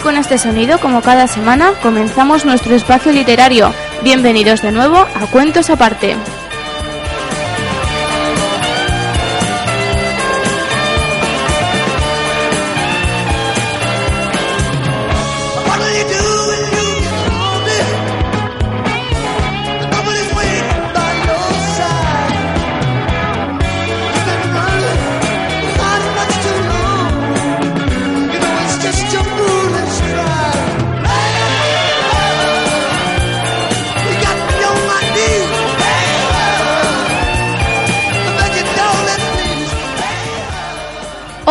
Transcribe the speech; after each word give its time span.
Y 0.00 0.02
con 0.02 0.16
este 0.16 0.38
sonido, 0.38 0.78
como 0.78 1.02
cada 1.02 1.26
semana, 1.26 1.74
comenzamos 1.82 2.46
nuestro 2.46 2.74
espacio 2.74 3.12
literario. 3.12 3.70
Bienvenidos 4.02 4.62
de 4.62 4.72
nuevo 4.72 4.96
a 4.96 5.26
Cuentos 5.30 5.68
Aparte. 5.68 6.16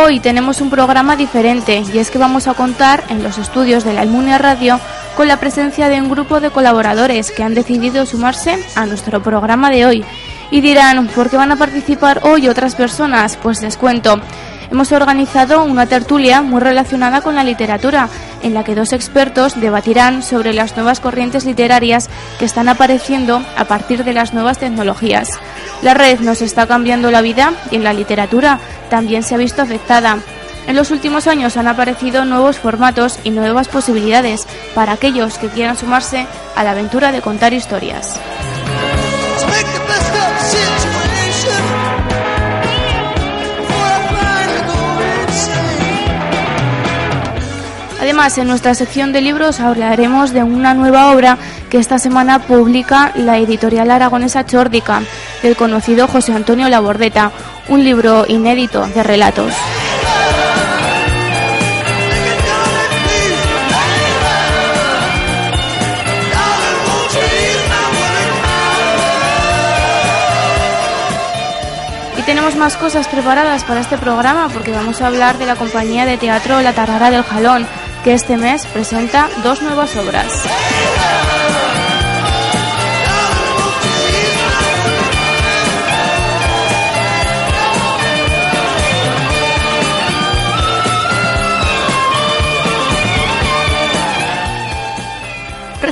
Hoy 0.10 0.20
tenemos 0.20 0.60
un 0.60 0.72
programa 0.72 1.16
diferente 1.16 1.84
y 1.94 2.00
es 2.00 2.10
que 2.10 2.18
vamos 2.18 2.48
a 2.48 2.56
contar 2.56 3.04
en 3.10 3.22
los 3.22 3.38
estudios 3.38 3.84
de 3.84 3.94
la 3.94 4.02
Almunia 4.02 4.40
Radio 4.40 4.80
con 5.16 5.28
la 5.28 5.40
presencia 5.40 5.88
de 5.88 6.02
un 6.02 6.10
grupo 6.10 6.40
de 6.40 6.50
colaboradores 6.50 7.30
que 7.30 7.44
han 7.44 7.54
decidido 7.54 8.08
sumarse 8.08 8.58
a 8.74 8.88
nuestro 8.88 9.22
programa 9.22 9.70
de 9.70 9.86
hoy. 9.86 10.04
Y 10.50 10.62
dirán, 10.62 11.06
¿por 11.10 11.30
qué 11.30 11.38
van 11.38 11.52
a 11.52 11.58
participar 11.58 12.22
hoy 12.24 12.48
otras 12.48 12.74
personas? 12.74 13.38
Pues 13.38 13.62
les 13.62 13.78
cuento 13.78 14.20
hemos 14.72 14.92
organizado 14.92 15.64
una 15.64 15.88
tertulia 15.88 16.42
muy 16.42 16.62
relacionada 16.62 17.22
con 17.22 17.36
la 17.36 17.44
literatura, 17.44 18.10
en 18.44 18.54
la 18.54 18.64
que 18.64 18.76
dos 18.76 18.94
expertos 18.94 19.60
debatirán 19.60 20.24
sobre 20.24 20.54
las 20.54 20.76
nuevas 20.76 21.00
corrientes 21.00 21.46
literarias 21.46 22.10
que 22.38 22.46
están 22.46 22.70
apareciendo 22.70 23.42
a 23.58 23.66
partir 23.66 24.04
de 24.04 24.14
las 24.14 24.34
nuevas 24.34 24.60
tecnologías. 24.60 25.30
La 25.82 25.94
red 25.94 26.20
nos 26.20 26.42
está 26.42 26.68
cambiando 26.68 27.12
la 27.12 27.22
vida 27.22 27.54
y 27.72 27.76
en 27.78 27.84
la 27.84 27.94
literatura 27.94 28.60
también 28.90 29.24
se 29.24 29.36
ha 29.36 29.38
visto 29.38 29.62
afectada. 29.62 30.18
En 30.68 30.76
los 30.76 30.92
últimos 30.92 31.28
años 31.28 31.58
han 31.58 31.68
aparecido 31.68 32.26
nuevos 32.26 32.60
formatos 32.60 33.20
y 33.24 33.32
nuevas 33.32 33.68
posibilidades 33.68 34.46
para 34.76 34.94
aquellos 34.94 35.38
que 35.38 35.48
quieran 35.48 35.78
sumarse 35.78 36.28
a 36.56 36.64
la 36.64 36.72
aventura 36.72 37.12
de 37.12 37.22
contar 37.22 37.54
historias. 37.54 38.20
Además, 48.02 48.38
en 48.38 48.48
nuestra 48.48 48.74
sección 48.76 49.12
de 49.12 49.22
libros 49.22 49.60
hablaremos 49.60 50.32
de 50.34 50.42
una 50.44 50.74
nueva 50.74 51.12
obra 51.12 51.38
que 51.70 51.78
esta 51.78 52.00
semana 52.00 52.40
publica 52.40 53.12
la 53.16 53.38
editorial 53.38 53.92
aragonesa 53.92 54.46
Chórdica, 54.46 55.02
del 55.44 55.56
conocido 55.56 56.08
José 56.08 56.34
Antonio 56.34 56.70
Labordeta, 56.70 57.32
un 57.70 57.84
libro 57.84 58.26
inédito 58.28 58.86
de 58.88 59.04
relatos. 59.04 59.54
Y 72.18 72.22
tenemos 72.24 72.56
más 72.56 72.76
cosas 72.76 73.08
preparadas 73.08 73.64
para 73.64 73.80
este 73.80 73.98
programa 73.98 74.50
porque 74.50 74.72
vamos 74.72 75.02
a 75.02 75.08
hablar 75.08 75.38
de 75.38 75.46
la 75.46 75.56
compañía 75.56 76.06
de 76.06 76.18
teatro 76.18 76.62
La 76.62 76.74
Tarrara 76.74 77.12
del 77.12 77.24
Jalón, 77.24 77.66
que 78.04 78.14
este 78.14 78.38
mes 78.38 78.66
presenta 78.68 79.30
dos 79.44 79.62
nuevas 79.62 79.96
obras. 79.96 80.44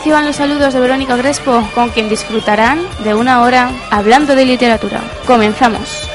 Reciban 0.07 0.25
los 0.25 0.37
saludos 0.37 0.73
de 0.73 0.79
Verónica 0.79 1.17
Crespo, 1.17 1.67
con 1.75 1.89
quien 1.89 2.07
disfrutarán 2.07 2.79
de 3.03 3.13
una 3.13 3.41
hora 3.41 3.69
hablando 3.91 4.35
de 4.35 4.45
literatura. 4.45 5.01
Comenzamos. 5.25 6.07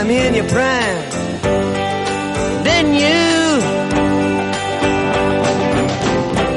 A 0.00 0.04
dime 0.04 0.10
in 0.10 0.34
your 0.34 0.48
prime. 0.48 1.10
Then 2.64 2.94
you 2.94 3.20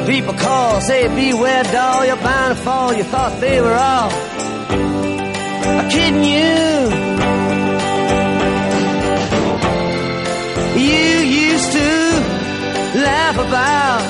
people 0.06 0.34
call, 0.34 0.82
say 0.82 1.08
beware 1.08 1.64
doll, 1.64 2.06
you're 2.06 2.16
bound 2.18 2.58
to 2.58 2.64
fall. 2.64 2.94
You 2.94 3.04
thought 3.04 3.40
they 3.40 3.62
were 3.62 3.74
all 3.74 4.10
kidding 5.90 6.24
you. 6.24 6.92
You 10.76 11.18
used 11.50 11.72
to 11.72 11.90
laugh 13.08 13.38
about 13.38 14.02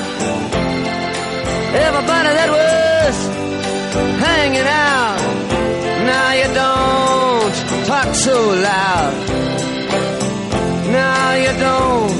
everybody 1.86 2.30
that 2.38 2.50
was 2.58 3.16
hanging 4.26 4.66
out. 4.66 5.18
Now 6.06 6.32
you 6.32 6.54
don't 6.54 6.73
talk 7.84 8.14
so 8.14 8.48
loud. 8.50 9.14
Now 10.90 11.34
you 11.34 11.52
don't 11.58 12.14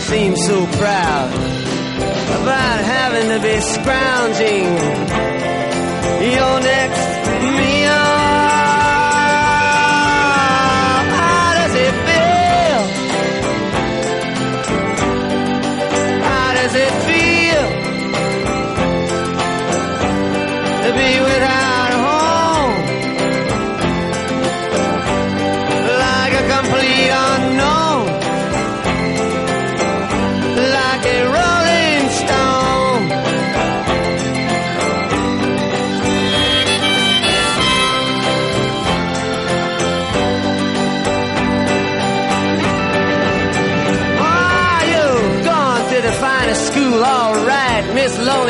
seem 0.00 0.36
so 0.36 0.66
proud 0.78 1.32
about 2.40 2.78
having 2.84 3.28
to 3.28 3.40
be 3.40 3.60
scrounging 3.60 4.64
your 6.32 6.60
next 6.60 7.17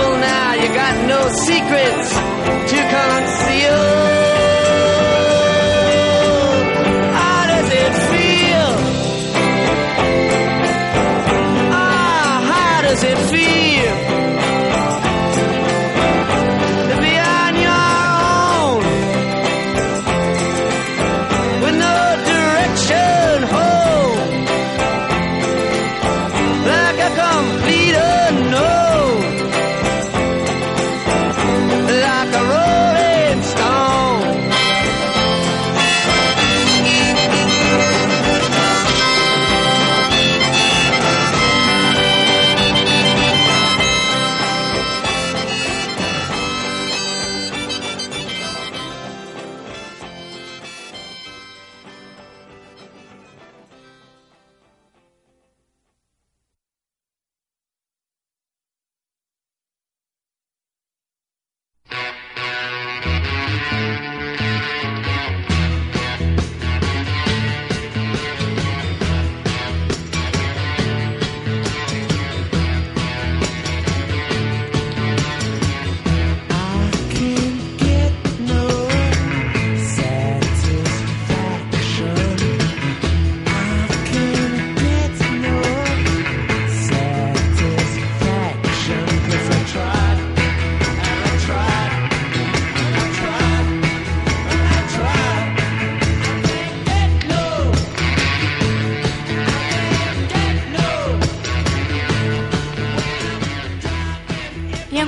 You're 0.00 0.18
now, 0.18 0.54
you 0.54 0.68
got 0.72 1.06
no 1.06 1.28
secrets 1.28 2.14
to 2.70 2.78
conceal. 2.94 4.09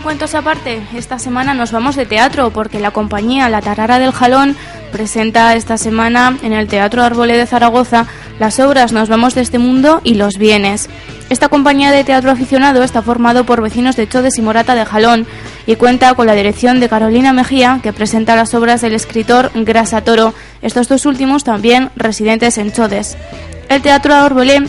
Cuentos 0.02 0.34
aparte, 0.34 0.82
esta 0.94 1.18
semana 1.18 1.54
nos 1.54 1.72
vamos 1.72 1.96
de 1.96 2.06
teatro 2.06 2.50
porque 2.50 2.80
la 2.80 2.92
compañía 2.92 3.48
La 3.48 3.60
Tarara 3.60 3.98
del 3.98 4.12
Jalón 4.12 4.56
presenta 4.90 5.54
esta 5.54 5.76
semana 5.76 6.36
en 6.42 6.52
el 6.52 6.66
Teatro 6.66 7.02
Arbolé 7.02 7.36
de 7.36 7.46
Zaragoza 7.46 8.06
las 8.38 8.58
obras 8.58 8.92
Nos 8.92 9.08
vamos 9.08 9.34
de 9.34 9.42
este 9.42 9.58
mundo 9.58 10.00
y 10.02 10.14
Los 10.14 10.38
bienes. 10.38 10.88
Esta 11.30 11.48
compañía 11.48 11.90
de 11.90 12.04
teatro 12.04 12.30
aficionado 12.30 12.82
está 12.82 13.02
formado 13.02 13.44
por 13.44 13.62
vecinos 13.62 13.96
de 13.96 14.08
Chodes 14.08 14.38
y 14.38 14.42
Morata 14.42 14.74
de 14.74 14.84
Jalón 14.84 15.26
y 15.66 15.76
cuenta 15.76 16.14
con 16.14 16.26
la 16.26 16.34
dirección 16.34 16.80
de 16.80 16.88
Carolina 16.88 17.32
Mejía, 17.32 17.80
que 17.82 17.92
presenta 17.92 18.36
las 18.36 18.54
obras 18.54 18.80
del 18.80 18.94
escritor 18.94 19.50
Grasa 19.54 20.02
Toro, 20.02 20.34
estos 20.62 20.88
dos 20.88 21.06
últimos 21.06 21.44
también 21.44 21.90
residentes 21.96 22.58
en 22.58 22.72
Chodes. 22.72 23.16
El 23.68 23.82
Teatro 23.82 24.14
Arbolé, 24.14 24.62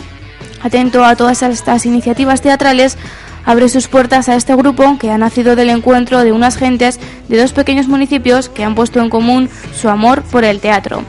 atento 0.62 1.04
a 1.04 1.16
todas 1.16 1.42
estas 1.42 1.86
iniciativas 1.86 2.40
teatrales, 2.40 2.96
abre 3.44 3.68
sus 3.68 3.88
puertas 3.88 4.28
a 4.28 4.36
este 4.36 4.54
grupo 4.54 4.98
que 4.98 5.10
ha 5.10 5.18
nacido 5.18 5.56
del 5.56 5.70
encuentro 5.70 6.22
de 6.24 6.32
unas 6.32 6.56
gentes 6.56 7.00
de 7.28 7.38
dos 7.38 7.52
pequeños 7.52 7.88
municipios 7.88 8.48
que 8.48 8.64
han 8.64 8.74
puesto 8.74 9.00
en 9.00 9.10
común 9.10 9.48
su 9.74 9.88
amor 9.88 10.22
por 10.22 10.44
el 10.44 10.60
teatro. 10.60 11.02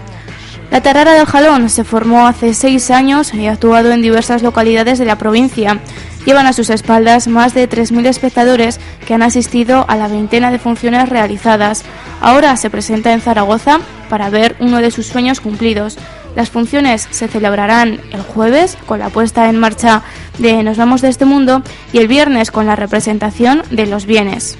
La 0.72 0.82
Tarara 0.82 1.14
del 1.14 1.26
Jalón 1.26 1.70
se 1.70 1.84
formó 1.84 2.28
hace 2.28 2.54
seis 2.54 2.90
años 2.92 3.34
y 3.34 3.48
ha 3.48 3.54
actuado 3.54 3.92
en 3.92 4.02
diversas 4.02 4.42
localidades 4.42 5.00
de 5.00 5.06
la 5.06 5.18
provincia. 5.18 5.80
Llevan 6.26 6.48
a 6.48 6.54
sus 6.54 6.72
espaldas 6.72 7.28
más 7.28 7.54
de 7.54 7.70
3.000 7.70 8.08
espectadores 8.08 8.80
que 9.06 9.14
han 9.14 9.22
asistido 9.22 9.86
a 9.88 9.96
la 9.96 10.08
veintena 10.08 10.50
de 10.50 10.58
funciones 10.58 11.08
realizadas. 11.08 11.84
Ahora 12.20 12.58
se 12.58 12.72
presenta 12.72 13.14
en 13.14 13.22
Zaragoza 13.22 13.80
para 14.10 14.30
ver 14.32 14.56
uno 14.60 14.82
de 14.82 14.90
sus 14.90 15.06
sueños 15.06 15.40
cumplidos. 15.40 15.98
Las 16.36 16.50
funciones 16.50 17.08
se 17.12 17.28
celebrarán 17.28 18.02
el 18.12 18.22
jueves 18.22 18.78
con 18.86 19.00
la 19.00 19.10
puesta 19.10 19.50
en 19.50 19.58
marcha 19.58 20.04
de 20.38 20.64
Nos 20.64 20.78
vamos 20.78 21.02
de 21.02 21.10
este 21.10 21.26
mundo 21.26 21.62
y 21.94 22.00
el 22.00 22.08
viernes 22.08 22.52
con 22.52 22.66
la 22.66 22.76
representación 22.76 23.64
de 23.72 23.86
Los 23.88 24.06
bienes. 24.06 24.58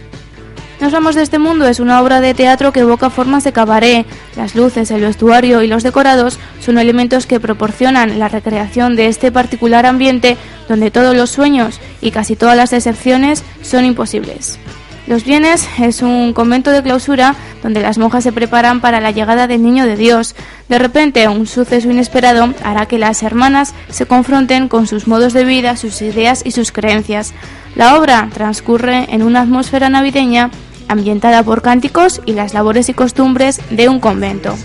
Nos 0.80 0.92
vamos 0.92 1.16
de 1.16 1.24
este 1.24 1.40
mundo 1.40 1.68
es 1.68 1.80
una 1.80 2.02
obra 2.02 2.20
de 2.20 2.34
teatro 2.34 2.74
que 2.74 2.82
evoca 2.82 3.10
formas 3.10 3.44
de 3.44 3.54
cabaret. 3.54 4.06
Las 4.36 4.56
luces, 4.56 4.92
el 4.92 5.02
vestuario 5.02 5.64
y 5.64 5.68
los 5.68 5.84
decorados 5.84 6.38
son 6.60 6.78
elementos 6.78 7.26
que 7.26 7.40
proporcionan 7.40 8.20
la 8.20 8.28
recreación 8.28 8.96
de 8.96 9.08
este 9.08 9.32
particular 9.32 9.86
ambiente 9.86 10.38
donde 10.68 10.92
todos 10.92 11.16
los 11.16 11.30
sueños 11.30 11.80
y 12.02 12.12
casi 12.12 12.36
todas 12.36 12.58
las 12.58 12.74
excepciones 12.74 13.44
son 13.62 13.86
imposibles. 13.86 14.60
Los 15.08 15.24
Bienes 15.24 15.70
es 15.80 16.02
un 16.02 16.34
convento 16.34 16.72
de 16.72 16.82
clausura 16.82 17.36
donde 17.62 17.82
las 17.82 18.00
monjas 18.00 18.24
se 18.24 18.32
preparan 18.32 18.82
para 18.82 19.00
la 19.00 19.12
llegada 19.12 19.46
del 19.46 19.62
Niño 19.62 19.86
de 19.86 19.96
Dios. 19.96 20.36
De 20.68 20.80
repente, 20.80 21.28
un 21.28 21.46
suceso 21.46 21.92
inesperado 21.92 22.54
hará 22.64 22.88
que 22.88 22.98
las 22.98 23.22
hermanas 23.22 23.76
se 23.90 24.08
confronten 24.08 24.68
con 24.68 24.88
sus 24.88 25.08
modos 25.08 25.34
de 25.34 25.46
vida, 25.46 25.78
sus 25.78 26.02
ideas 26.02 26.42
y 26.44 26.52
sus 26.52 26.72
creencias. 26.72 27.34
La 27.76 27.98
obra 27.98 28.30
transcurre 28.34 29.06
en 29.12 29.22
una 29.22 29.42
atmósfera 29.42 29.90
navideña 29.90 30.50
ambientada 30.88 31.44
por 31.44 31.62
cánticos 31.62 32.22
y 32.26 32.34
las 32.34 32.56
labores 32.56 32.90
y 32.90 32.94
costumbres 32.94 33.62
de 33.70 33.90
un 33.90 34.00
convento. 34.00 34.56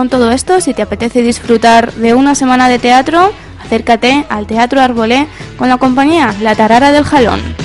Con 0.00 0.08
todo 0.08 0.30
esto, 0.30 0.62
si 0.62 0.72
te 0.72 0.80
apetece 0.80 1.20
disfrutar 1.20 1.92
de 1.92 2.14
una 2.14 2.34
semana 2.34 2.70
de 2.70 2.78
teatro, 2.78 3.32
acércate 3.62 4.24
al 4.30 4.46
Teatro 4.46 4.80
Arbolé 4.80 5.26
con 5.58 5.68
la 5.68 5.76
compañía 5.76 6.34
La 6.40 6.54
Tarara 6.54 6.90
del 6.90 7.04
Jalón. 7.04 7.59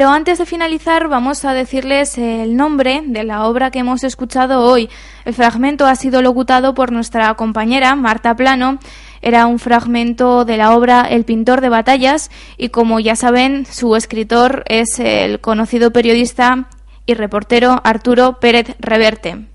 Pero 0.00 0.12
antes 0.12 0.38
de 0.38 0.46
finalizar 0.46 1.08
vamos 1.08 1.44
a 1.44 1.52
decirles 1.52 2.16
el 2.16 2.56
nombre 2.56 3.02
de 3.04 3.22
la 3.22 3.44
obra 3.44 3.70
que 3.70 3.80
hemos 3.80 4.02
escuchado 4.02 4.64
hoy. 4.64 4.88
El 5.26 5.34
fragmento 5.34 5.84
ha 5.84 5.94
sido 5.94 6.22
locutado 6.22 6.72
por 6.72 6.90
nuestra 6.90 7.34
compañera 7.34 7.94
Marta 7.96 8.34
Plano. 8.34 8.78
Era 9.20 9.44
un 9.44 9.58
fragmento 9.58 10.46
de 10.46 10.56
la 10.56 10.74
obra 10.74 11.02
El 11.02 11.26
pintor 11.26 11.60
de 11.60 11.68
batallas 11.68 12.30
y 12.56 12.70
como 12.70 12.98
ya 12.98 13.14
saben 13.14 13.66
su 13.66 13.94
escritor 13.94 14.64
es 14.68 14.98
el 15.00 15.38
conocido 15.40 15.92
periodista 15.92 16.70
y 17.04 17.12
reportero 17.12 17.82
Arturo 17.84 18.40
Pérez 18.40 18.76
Reverte. 18.78 19.48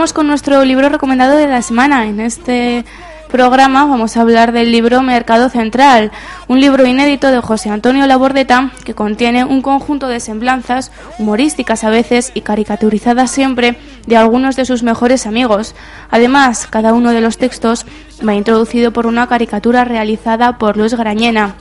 Con 0.00 0.26
nuestro 0.26 0.64
libro 0.64 0.88
recomendado 0.88 1.36
de 1.36 1.46
la 1.46 1.60
semana. 1.60 2.06
En 2.06 2.20
este 2.20 2.86
programa 3.28 3.84
vamos 3.84 4.16
a 4.16 4.22
hablar 4.22 4.50
del 4.50 4.72
libro 4.72 5.02
Mercado 5.02 5.50
Central, 5.50 6.10
un 6.48 6.58
libro 6.58 6.86
inédito 6.86 7.30
de 7.30 7.40
José 7.40 7.68
Antonio 7.68 8.06
Labordeta 8.06 8.70
que 8.82 8.94
contiene 8.94 9.44
un 9.44 9.60
conjunto 9.60 10.08
de 10.08 10.18
semblanzas, 10.18 10.90
humorísticas 11.18 11.84
a 11.84 11.90
veces 11.90 12.32
y 12.32 12.40
caricaturizadas 12.40 13.30
siempre, 13.30 13.76
de 14.06 14.16
algunos 14.16 14.56
de 14.56 14.64
sus 14.64 14.82
mejores 14.82 15.26
amigos. 15.26 15.74
Además, 16.10 16.66
cada 16.66 16.94
uno 16.94 17.12
de 17.12 17.20
los 17.20 17.36
textos 17.36 17.84
va 18.26 18.34
introducido 18.34 18.92
por 18.94 19.06
una 19.06 19.26
caricatura 19.26 19.84
realizada 19.84 20.56
por 20.56 20.78
Luis 20.78 20.94
Grañena. 20.94 21.56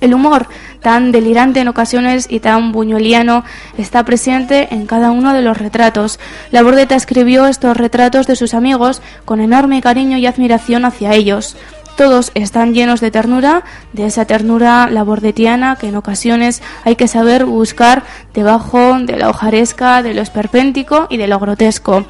El 0.00 0.14
humor, 0.14 0.48
tan 0.80 1.12
delirante 1.12 1.60
en 1.60 1.68
ocasiones 1.68 2.26
y 2.30 2.40
tan 2.40 2.72
buñueliano, 2.72 3.44
está 3.76 4.04
presente 4.04 4.74
en 4.74 4.86
cada 4.86 5.10
uno 5.10 5.32
de 5.32 5.42
los 5.42 5.58
retratos. 5.58 6.18
La 6.50 6.62
Bordeta 6.62 6.94
escribió 6.94 7.46
estos 7.46 7.76
retratos 7.76 8.26
de 8.26 8.36
sus 8.36 8.54
amigos 8.54 9.02
con 9.24 9.40
enorme 9.40 9.80
cariño 9.80 10.18
y 10.18 10.26
admiración 10.26 10.84
hacia 10.84 11.14
ellos. 11.14 11.56
Todos 11.98 12.30
están 12.34 12.74
llenos 12.74 13.00
de 13.00 13.10
ternura, 13.10 13.64
de 13.92 14.06
esa 14.06 14.24
ternura 14.24 14.88
labordetiana 14.88 15.74
que 15.74 15.88
en 15.88 15.96
ocasiones 15.96 16.62
hay 16.84 16.94
que 16.94 17.08
saber 17.08 17.44
buscar 17.44 18.04
debajo 18.34 19.00
de 19.00 19.16
la 19.16 19.28
hojaresca, 19.28 20.00
de 20.04 20.14
lo 20.14 20.22
esperpéntico 20.22 21.08
y 21.10 21.16
de 21.16 21.26
lo 21.26 21.40
grotesco. 21.40 22.06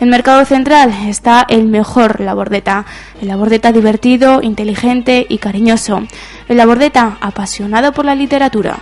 En 0.00 0.08
Mercado 0.08 0.46
Central 0.46 0.94
está 1.06 1.44
el 1.46 1.66
mejor 1.66 2.20
Labordeta, 2.20 2.86
el 3.20 3.28
Labordeta 3.28 3.70
divertido, 3.70 4.40
inteligente 4.42 5.26
y 5.28 5.36
cariñoso, 5.36 6.02
el 6.48 6.56
Labordeta 6.56 7.18
apasionado 7.20 7.92
por 7.92 8.06
la 8.06 8.14
literatura. 8.14 8.78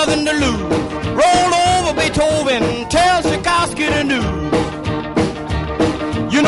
Early 0.00 0.20
in 0.20 0.24
the 0.24 0.79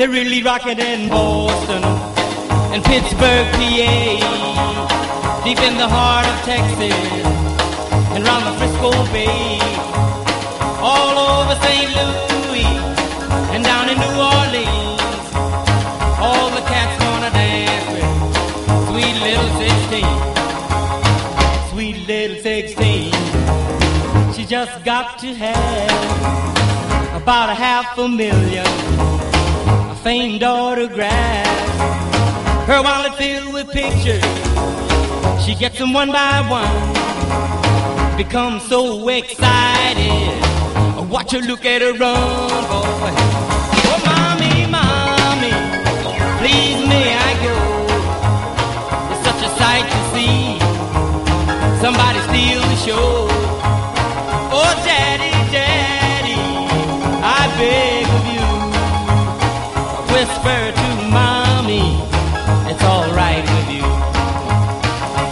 They're 0.00 0.08
really 0.08 0.42
rocking 0.42 0.78
in 0.78 1.10
Boston 1.10 1.84
and 2.72 2.82
Pittsburgh, 2.82 3.52
PA, 3.52 5.42
deep 5.44 5.58
in 5.58 5.76
the 5.76 5.86
heart 5.86 6.24
of 6.24 6.40
Texas 6.40 6.94
and 8.16 8.24
round 8.24 8.46
the 8.46 8.52
Frisco 8.56 8.92
Bay, 9.12 9.60
all 10.80 11.18
over 11.18 11.54
St. 11.60 11.92
Louis 12.00 12.64
and 13.52 13.62
down 13.62 13.90
in 13.90 13.98
New 14.00 14.16
Orleans. 14.16 15.34
All 16.18 16.48
the 16.48 16.62
cats 16.64 16.96
gonna 17.04 17.28
dance 17.36 17.86
with 17.92 18.08
sweet 18.88 19.16
little 19.20 19.50
16, 19.60 20.00
sweet 21.72 22.08
little 22.08 22.40
16. 22.40 23.12
She 24.32 24.46
just 24.46 24.82
got 24.82 25.18
to 25.18 25.34
have 25.34 27.20
about 27.22 27.50
a 27.50 27.54
half 27.54 27.98
a 27.98 28.08
million 28.08 29.29
famed 30.02 30.42
autographs. 30.42 31.78
Her 32.66 32.82
wallet 32.82 33.14
filled 33.16 33.52
with 33.52 33.68
pictures. 33.70 34.24
She 35.44 35.54
gets 35.54 35.78
them 35.78 35.92
one 35.92 36.10
by 36.10 36.40
one. 36.48 38.16
Becomes 38.16 38.66
so 38.66 39.08
excited. 39.08 40.40
Watch 41.10 41.32
her 41.32 41.40
look 41.40 41.64
at 41.66 41.82
her 41.82 41.92
run, 41.92 42.64
boy. 42.70 43.12
Oh, 43.90 44.00
mommy, 44.06 44.66
mommy, 44.66 45.52
please 46.38 46.80
may 46.88 47.14
I 47.14 47.30
go? 47.44 47.56
It's 49.12 49.22
such 49.26 49.42
a 49.44 49.50
sight 49.58 49.86
to 49.94 50.00
see. 50.12 50.58
Somebody 51.80 52.20
steal 52.28 52.60
the 52.60 52.76
show. 52.76 53.29
Whisper 60.40 60.72
to 60.72 60.88
mommy 61.10 62.00
it's 62.70 62.82
alright 62.82 63.44
with 63.44 63.70
you. 63.76 63.88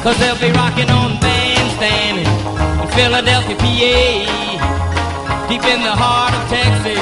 Cause 0.02 0.18
they'll 0.18 0.38
be 0.38 0.50
rocking 0.52 0.90
on 0.90 1.18
bandstand 1.20 2.18
in 2.18 2.88
Philadelphia, 2.96 3.56
PA, 3.56 5.46
deep 5.48 5.64
in 5.64 5.82
the 5.82 5.94
heart 5.94 6.34
of 6.34 6.42
Texas, 6.48 6.98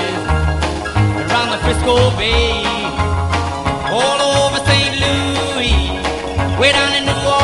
around 1.31 1.51
the 1.51 1.59
Frisco 1.65 2.11
Bay, 2.17 2.63
all 3.91 4.21
over 4.21 4.59
St. 4.65 4.95
Louis, 5.03 6.59
way 6.61 6.73
down 6.73 6.95
in 6.95 7.05
New 7.07 7.13
Orleans. 7.13 7.36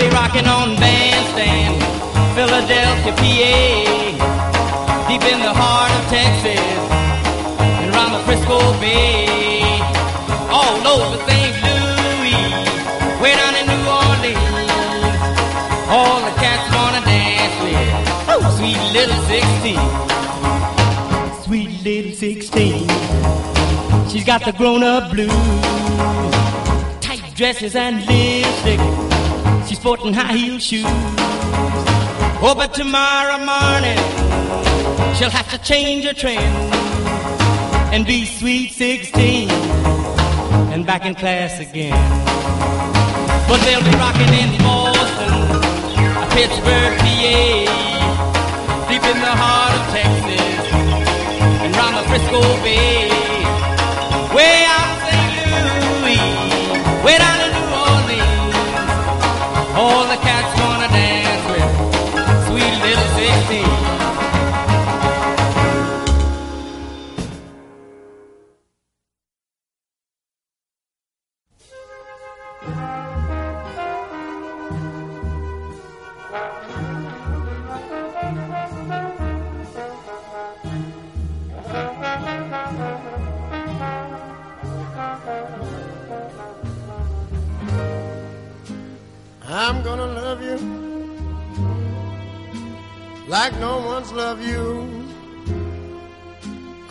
They'll 0.00 0.12
rocking 0.12 0.46
on 0.46 0.76
bandstand, 0.76 1.76
Philadelphia, 2.34 3.12
PA, 3.20 3.58
deep 5.08 5.24
in 5.30 5.40
the 5.40 5.52
heart 5.52 5.92
of 5.92 6.08
Texas, 6.08 6.56
and 7.60 7.94
around 7.94 8.12
the 8.12 8.20
Frisco 8.24 8.58
Bay, 8.80 9.60
all 10.48 10.80
over 10.88 11.18
St. 11.28 11.52
Louis, 11.60 12.48
way 13.20 13.36
down 13.36 13.54
in 13.60 13.66
New 13.68 13.84
Orleans. 14.00 15.20
All 15.92 16.20
the 16.24 16.32
cats 16.40 16.64
wanna 16.74 17.04
dance 17.04 17.56
with 17.60 17.92
sweet 18.56 18.80
little 18.96 19.20
16, 19.28 19.76
sweet 21.44 21.72
little 21.84 22.14
16. 22.14 22.88
She's 24.08 24.24
got 24.24 24.46
the 24.46 24.52
grown-up 24.52 25.10
blues, 25.10 25.30
tight 27.02 27.22
dresses 27.34 27.76
and 27.76 28.06
lipstick. 28.06 29.09
Sporting 29.80 30.12
high 30.12 30.36
heel 30.36 30.58
shoes. 30.58 30.84
Oh, 32.44 32.52
but 32.54 32.74
tomorrow 32.74 33.38
morning 33.38 33.96
she'll 35.16 35.30
have 35.30 35.50
to 35.52 35.58
change 35.64 36.04
her 36.04 36.12
trend 36.12 36.54
and 37.90 38.04
be 38.04 38.26
sweet 38.26 38.72
16 38.72 39.48
and 40.70 40.84
back 40.84 41.06
in 41.06 41.14
class 41.14 41.60
again. 41.60 41.96
But 43.48 43.64
they'll 43.64 43.80
be 43.80 43.96
rocking 43.96 44.28
in 44.36 44.52
Boston, 44.60 45.48
Pittsburgh, 46.36 46.94
PA, 47.00 47.64
deep 48.86 49.02
in 49.02 49.18
the 49.18 49.32
heart 49.32 49.72
of 49.80 49.84
Texas 49.96 50.60
and 51.64 51.74
round 51.74 51.96
the 51.96 52.04
Frisco 52.04 52.42
Bay, 52.60 53.08
way 54.36 54.66
out 54.76 54.92
in 54.92 55.00
St. 55.08 55.40
Louis, 56.04 57.02
way 57.02 57.16
down. 57.16 57.39
All 59.80 60.04
the 60.08 60.16
cats 60.16 60.59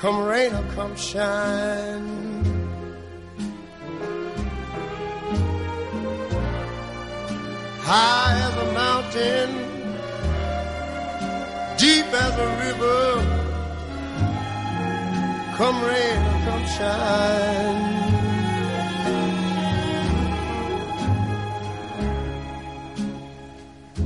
Come 0.02 0.24
rain 0.24 0.54
or 0.54 0.64
come 0.76 0.96
shine. 0.96 2.08
High 7.82 8.40
as 8.48 8.56
a 8.56 8.68
mountain, 8.82 9.50
deep 11.78 12.06
as 12.26 12.34
a 12.38 12.50
river. 12.64 13.02
Come 15.58 15.78
rain 15.84 16.20
or 16.32 16.40
come 16.48 16.66
shine. 16.78 18.00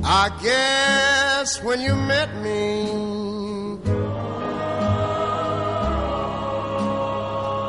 I 0.02 0.28
guess 0.42 1.62
when 1.62 1.80
you 1.80 1.94
met 1.94 2.34
me, 2.42 3.23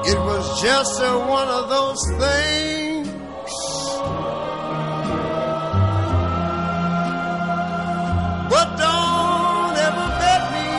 it 0.07 0.19
was 0.19 0.61
just 0.61 1.01
a, 1.01 1.17
one 1.17 1.47
of 1.47 1.67
those 1.67 2.01
things. 2.19 3.07
But 8.51 8.67
don't 8.77 9.75
ever 9.87 10.07
bet 10.21 10.43
me, 10.55 10.69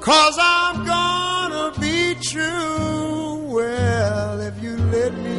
cause 0.00 0.36
I'm 0.40 0.86
gonna 0.86 1.78
be 1.78 2.14
true. 2.14 3.36
Well, 3.54 4.40
if 4.40 4.62
you 4.62 4.76
let 4.76 5.12
me. 5.12 5.32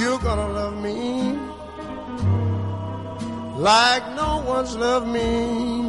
You're 0.00 0.20
gonna 0.20 0.48
love 0.52 0.82
me 0.82 1.38
like 3.58 4.14
no 4.14 4.44
one's 4.46 4.76
loved 4.76 5.08
me. 5.08 5.87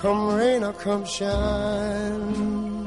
Come 0.00 0.32
rain 0.36 0.62
or 0.62 0.72
come 0.74 1.04
shine. 1.04 2.86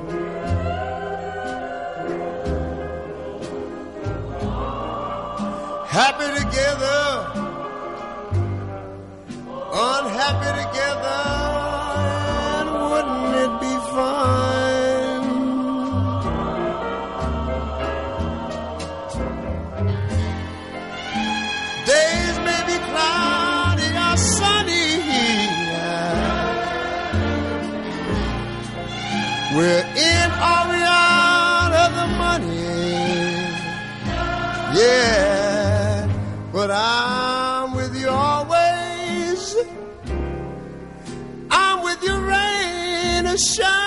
Happy 5.87 6.27
together, 6.39 7.03
unhappy 9.73 10.51
together, 10.63 11.21
and 12.59 12.69
wouldn't 12.91 13.35
it 13.43 13.53
be 13.59 13.73
fine? 13.93 14.50
Yeah, 34.73 36.07
but 36.53 36.71
I'm 36.71 37.75
with 37.75 37.93
you 37.99 38.09
always. 38.09 39.55
I'm 41.49 41.83
with 41.83 42.01
you, 42.03 42.15
rain 42.17 43.27
or 43.27 43.37
shine. 43.37 43.81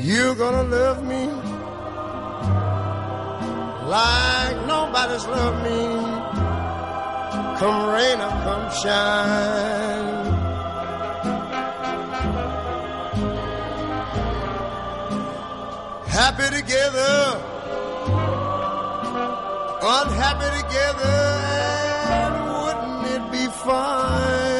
You're 0.00 0.34
gonna 0.36 0.62
love 0.64 1.02
me 1.04 1.26
like 3.88 4.56
nobody's 4.66 5.26
loved 5.26 5.62
me. 5.64 5.80
Come 7.58 7.78
rain 7.94 8.20
or 8.20 8.30
come 8.46 8.70
shine. 8.82 10.01
Happy 16.12 16.44
together, 16.54 17.40
unhappy 19.82 20.48
together, 20.60 21.18
and 22.20 22.34
wouldn't 22.62 23.06
it 23.06 23.32
be 23.32 23.46
fine? 23.64 24.51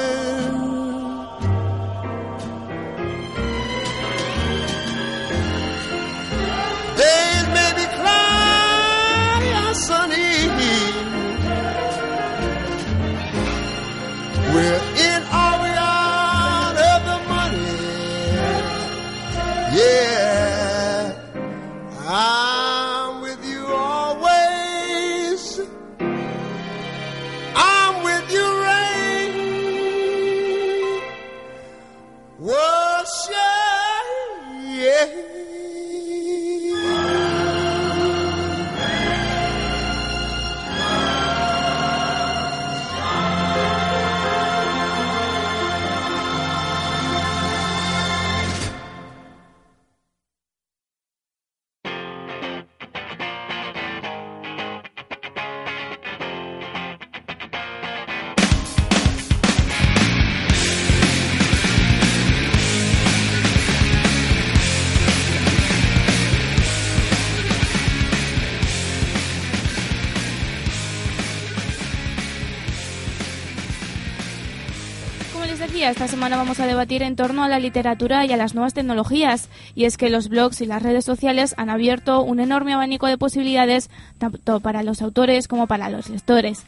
Esta 75.90 76.06
semana 76.06 76.36
vamos 76.36 76.60
a 76.60 76.66
debatir 76.66 77.02
en 77.02 77.16
torno 77.16 77.42
a 77.42 77.48
la 77.48 77.58
literatura 77.58 78.24
y 78.24 78.32
a 78.32 78.36
las 78.36 78.54
nuevas 78.54 78.72
tecnologías. 78.72 79.48
Y 79.74 79.84
es 79.84 79.96
que 79.96 80.10
los 80.10 80.28
blogs 80.28 80.60
y 80.60 80.66
las 80.66 80.80
redes 80.80 81.04
sociales 81.04 81.54
han 81.58 81.70
abierto 81.70 82.22
un 82.22 82.38
enorme 82.38 82.72
abanico 82.72 83.08
de 83.08 83.18
posibilidades 83.18 83.90
tanto 84.18 84.60
para 84.60 84.84
los 84.84 85.02
autores 85.02 85.48
como 85.48 85.66
para 85.66 85.90
los 85.90 86.08
lectores. 86.08 86.64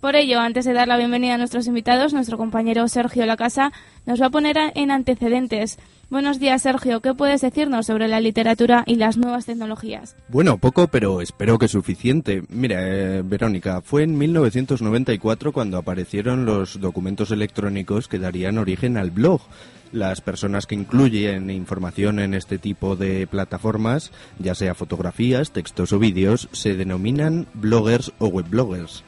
Por 0.00 0.14
ello, 0.14 0.38
antes 0.38 0.64
de 0.64 0.74
dar 0.74 0.86
la 0.86 0.96
bienvenida 0.96 1.34
a 1.34 1.38
nuestros 1.38 1.66
invitados, 1.66 2.12
nuestro 2.12 2.38
compañero 2.38 2.86
Sergio 2.86 3.26
Lacasa 3.26 3.72
nos 4.06 4.22
va 4.22 4.26
a 4.26 4.30
poner 4.30 4.56
en 4.76 4.92
antecedentes. 4.92 5.76
Buenos 6.08 6.38
días, 6.38 6.62
Sergio. 6.62 7.00
¿Qué 7.00 7.14
puedes 7.14 7.40
decirnos 7.40 7.86
sobre 7.86 8.06
la 8.06 8.20
literatura 8.20 8.84
y 8.86 8.94
las 8.94 9.16
nuevas 9.16 9.46
tecnologías? 9.46 10.14
Bueno, 10.28 10.56
poco, 10.56 10.86
pero 10.86 11.20
espero 11.20 11.58
que 11.58 11.66
suficiente. 11.66 12.44
Mira, 12.48 12.78
eh, 12.80 13.22
Verónica, 13.24 13.80
fue 13.80 14.04
en 14.04 14.16
1994 14.16 15.52
cuando 15.52 15.78
aparecieron 15.78 16.44
los 16.44 16.80
documentos 16.80 17.32
electrónicos 17.32 18.06
que 18.06 18.20
darían 18.20 18.58
origen 18.58 18.98
al 18.98 19.10
blog. 19.10 19.40
Las 19.90 20.20
personas 20.20 20.66
que 20.66 20.76
incluyen 20.76 21.50
información 21.50 22.20
en 22.20 22.34
este 22.34 22.58
tipo 22.58 22.94
de 22.94 23.26
plataformas, 23.26 24.12
ya 24.38 24.54
sea 24.54 24.76
fotografías, 24.76 25.50
textos 25.50 25.92
o 25.92 25.98
vídeos, 25.98 26.48
se 26.52 26.74
denominan 26.74 27.48
bloggers 27.54 28.12
o 28.18 28.28
webbloggers. 28.28 29.02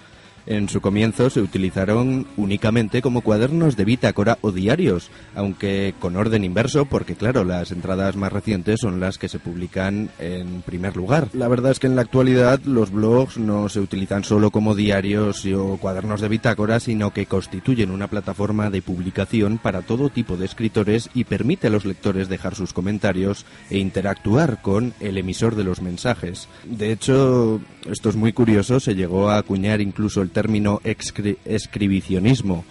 En 0.50 0.68
su 0.68 0.80
comienzo 0.80 1.30
se 1.30 1.40
utilizaron 1.40 2.26
únicamente 2.36 3.02
como 3.02 3.20
cuadernos 3.20 3.76
de 3.76 3.84
bitácora 3.84 4.36
o 4.40 4.50
diarios, 4.50 5.08
aunque 5.36 5.94
con 6.00 6.16
orden 6.16 6.42
inverso, 6.42 6.86
porque 6.86 7.14
claro, 7.14 7.44
las 7.44 7.70
entradas 7.70 8.16
más 8.16 8.32
recientes 8.32 8.80
son 8.80 8.98
las 8.98 9.16
que 9.16 9.28
se 9.28 9.38
publican 9.38 10.10
en 10.18 10.62
primer 10.62 10.96
lugar. 10.96 11.28
La 11.34 11.46
verdad 11.46 11.70
es 11.70 11.78
que 11.78 11.86
en 11.86 11.94
la 11.94 12.02
actualidad 12.02 12.58
los 12.64 12.90
blogs 12.90 13.38
no 13.38 13.68
se 13.68 13.78
utilizan 13.78 14.24
solo 14.24 14.50
como 14.50 14.74
diarios 14.74 15.46
o 15.46 15.76
cuadernos 15.76 16.20
de 16.20 16.26
bitácora, 16.26 16.80
sino 16.80 17.12
que 17.12 17.26
constituyen 17.26 17.92
una 17.92 18.08
plataforma 18.08 18.70
de 18.70 18.82
publicación 18.82 19.58
para 19.58 19.82
todo 19.82 20.08
tipo 20.08 20.36
de 20.36 20.46
escritores 20.46 21.10
y 21.14 21.22
permite 21.22 21.68
a 21.68 21.70
los 21.70 21.84
lectores 21.84 22.28
dejar 22.28 22.56
sus 22.56 22.72
comentarios 22.72 23.46
e 23.70 23.78
interactuar 23.78 24.60
con 24.62 24.94
el 24.98 25.16
emisor 25.16 25.54
de 25.54 25.62
los 25.62 25.80
mensajes. 25.80 26.48
De 26.64 26.90
hecho, 26.90 27.60
esto 27.88 28.08
es 28.08 28.16
muy 28.16 28.32
curioso, 28.32 28.80
se 28.80 28.96
llegó 28.96 29.30
a 29.30 29.38
acuñar 29.38 29.80
incluso 29.80 30.22
el 30.22 30.30
término 30.40 30.80
escribicionismo 30.84 32.64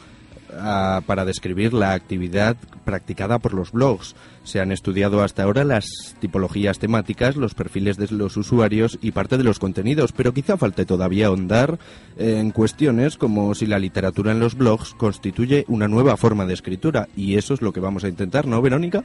ah, 0.57 1.01
para 1.05 1.23
describir 1.23 1.71
la 1.71 1.93
actividad 1.93 2.57
practicada 2.83 3.37
por 3.37 3.53
los 3.53 3.71
blogs. 3.71 4.15
Se 4.43 4.59
han 4.59 4.71
estudiado 4.71 5.21
hasta 5.21 5.43
ahora 5.43 5.63
las 5.63 6.15
tipologías 6.19 6.79
temáticas, 6.79 7.35
los 7.35 7.53
perfiles 7.53 7.97
de 7.97 8.07
los 8.09 8.37
usuarios 8.37 8.97
y 9.03 9.11
parte 9.11 9.37
de 9.37 9.43
los 9.43 9.59
contenidos, 9.59 10.13
pero 10.13 10.33
quizá 10.33 10.57
falte 10.57 10.87
todavía 10.87 11.27
ahondar 11.27 11.77
en 12.17 12.49
cuestiones 12.49 13.17
como 13.17 13.53
si 13.53 13.67
la 13.67 13.77
literatura 13.77 14.31
en 14.31 14.39
los 14.39 14.55
blogs 14.55 14.95
constituye 14.95 15.65
una 15.67 15.87
nueva 15.87 16.17
forma 16.17 16.47
de 16.47 16.55
escritura. 16.55 17.07
Y 17.15 17.35
eso 17.35 17.53
es 17.53 17.61
lo 17.61 17.71
que 17.71 17.81
vamos 17.81 18.03
a 18.03 18.09
intentar, 18.09 18.47
¿no, 18.47 18.63
Verónica? 18.63 19.03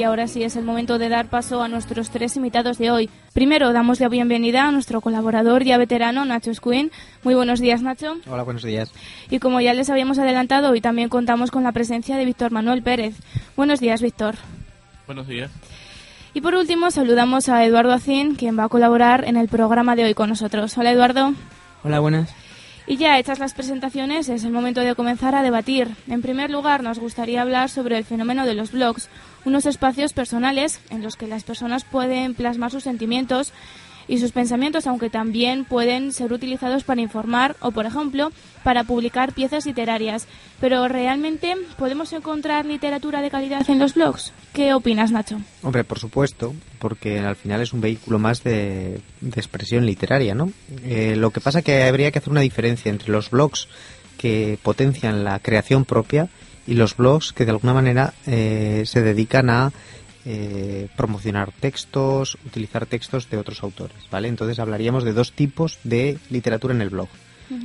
Y 0.00 0.02
ahora 0.02 0.28
sí 0.28 0.42
es 0.42 0.56
el 0.56 0.64
momento 0.64 0.98
de 0.98 1.10
dar 1.10 1.28
paso 1.28 1.60
a 1.60 1.68
nuestros 1.68 2.08
tres 2.08 2.34
invitados 2.34 2.78
de 2.78 2.90
hoy. 2.90 3.10
Primero 3.34 3.74
damos 3.74 4.00
la 4.00 4.08
bienvenida 4.08 4.66
a 4.66 4.70
nuestro 4.70 5.02
colaborador 5.02 5.62
ya 5.62 5.76
veterano, 5.76 6.24
Nacho 6.24 6.54
Squin. 6.54 6.90
Muy 7.22 7.34
buenos 7.34 7.60
días, 7.60 7.82
Nacho. 7.82 8.16
Hola, 8.26 8.42
buenos 8.42 8.62
días. 8.62 8.90
Y 9.28 9.40
como 9.40 9.60
ya 9.60 9.74
les 9.74 9.90
habíamos 9.90 10.18
adelantado, 10.18 10.70
hoy 10.70 10.80
también 10.80 11.10
contamos 11.10 11.50
con 11.50 11.64
la 11.64 11.72
presencia 11.72 12.16
de 12.16 12.24
Víctor 12.24 12.50
Manuel 12.50 12.82
Pérez. 12.82 13.14
Buenos 13.58 13.78
días, 13.78 14.00
Víctor. 14.00 14.36
Buenos 15.04 15.28
días. 15.28 15.50
Y 16.32 16.40
por 16.40 16.54
último, 16.54 16.90
saludamos 16.90 17.50
a 17.50 17.62
Eduardo 17.66 17.92
Acín, 17.92 18.36
quien 18.36 18.58
va 18.58 18.64
a 18.64 18.68
colaborar 18.70 19.26
en 19.26 19.36
el 19.36 19.48
programa 19.48 19.96
de 19.96 20.04
hoy 20.04 20.14
con 20.14 20.30
nosotros. 20.30 20.78
Hola, 20.78 20.92
Eduardo. 20.92 21.34
Hola, 21.84 22.00
buenas. 22.00 22.34
Y 22.86 22.96
ya 22.96 23.18
hechas 23.18 23.38
las 23.38 23.54
presentaciones, 23.54 24.28
es 24.28 24.42
el 24.42 24.50
momento 24.50 24.80
de 24.80 24.96
comenzar 24.96 25.36
a 25.36 25.42
debatir. 25.42 25.94
En 26.08 26.22
primer 26.22 26.50
lugar, 26.50 26.82
nos 26.82 26.98
gustaría 26.98 27.42
hablar 27.42 27.68
sobre 27.68 27.96
el 27.96 28.04
fenómeno 28.04 28.46
de 28.46 28.54
los 28.54 28.72
blogs, 28.72 29.08
unos 29.44 29.66
espacios 29.66 30.12
personales 30.12 30.80
en 30.90 31.02
los 31.02 31.16
que 31.16 31.26
las 31.26 31.44
personas 31.44 31.84
pueden 31.84 32.34
plasmar 32.34 32.70
sus 32.70 32.84
sentimientos 32.84 33.52
y 34.10 34.18
sus 34.18 34.32
pensamientos, 34.32 34.88
aunque 34.88 35.08
también 35.08 35.64
pueden 35.64 36.12
ser 36.12 36.32
utilizados 36.32 36.82
para 36.82 37.00
informar 37.00 37.54
o, 37.60 37.70
por 37.70 37.86
ejemplo, 37.86 38.32
para 38.64 38.82
publicar 38.82 39.32
piezas 39.32 39.66
literarias. 39.66 40.26
Pero 40.60 40.88
¿realmente 40.88 41.54
podemos 41.78 42.12
encontrar 42.12 42.66
literatura 42.66 43.22
de 43.22 43.30
calidad 43.30 43.68
en 43.70 43.78
los 43.78 43.94
blogs? 43.94 44.32
¿Qué 44.52 44.74
opinas, 44.74 45.12
Nacho? 45.12 45.40
Hombre, 45.62 45.84
por 45.84 46.00
supuesto, 46.00 46.54
porque 46.80 47.20
al 47.20 47.36
final 47.36 47.60
es 47.60 47.72
un 47.72 47.80
vehículo 47.80 48.18
más 48.18 48.42
de, 48.42 49.00
de 49.20 49.40
expresión 49.40 49.86
literaria, 49.86 50.34
¿no? 50.34 50.52
Eh, 50.82 51.14
lo 51.16 51.30
que 51.30 51.40
pasa 51.40 51.62
que 51.62 51.84
habría 51.84 52.10
que 52.10 52.18
hacer 52.18 52.32
una 52.32 52.40
diferencia 52.40 52.90
entre 52.90 53.12
los 53.12 53.30
blogs 53.30 53.68
que 54.18 54.58
potencian 54.60 55.22
la 55.22 55.38
creación 55.38 55.84
propia 55.84 56.28
y 56.70 56.74
los 56.74 56.96
blogs 56.96 57.32
que 57.32 57.44
de 57.44 57.50
alguna 57.50 57.74
manera 57.74 58.14
eh, 58.26 58.84
se 58.86 59.02
dedican 59.02 59.50
a 59.50 59.72
eh, 60.24 60.86
promocionar 60.96 61.50
textos, 61.50 62.38
utilizar 62.46 62.86
textos 62.86 63.28
de 63.28 63.38
otros 63.38 63.64
autores, 63.64 63.96
¿vale? 64.08 64.28
Entonces 64.28 64.60
hablaríamos 64.60 65.02
de 65.02 65.12
dos 65.12 65.32
tipos 65.32 65.80
de 65.82 66.18
literatura 66.30 66.72
en 66.72 66.80
el 66.80 66.90
blog. 66.90 67.08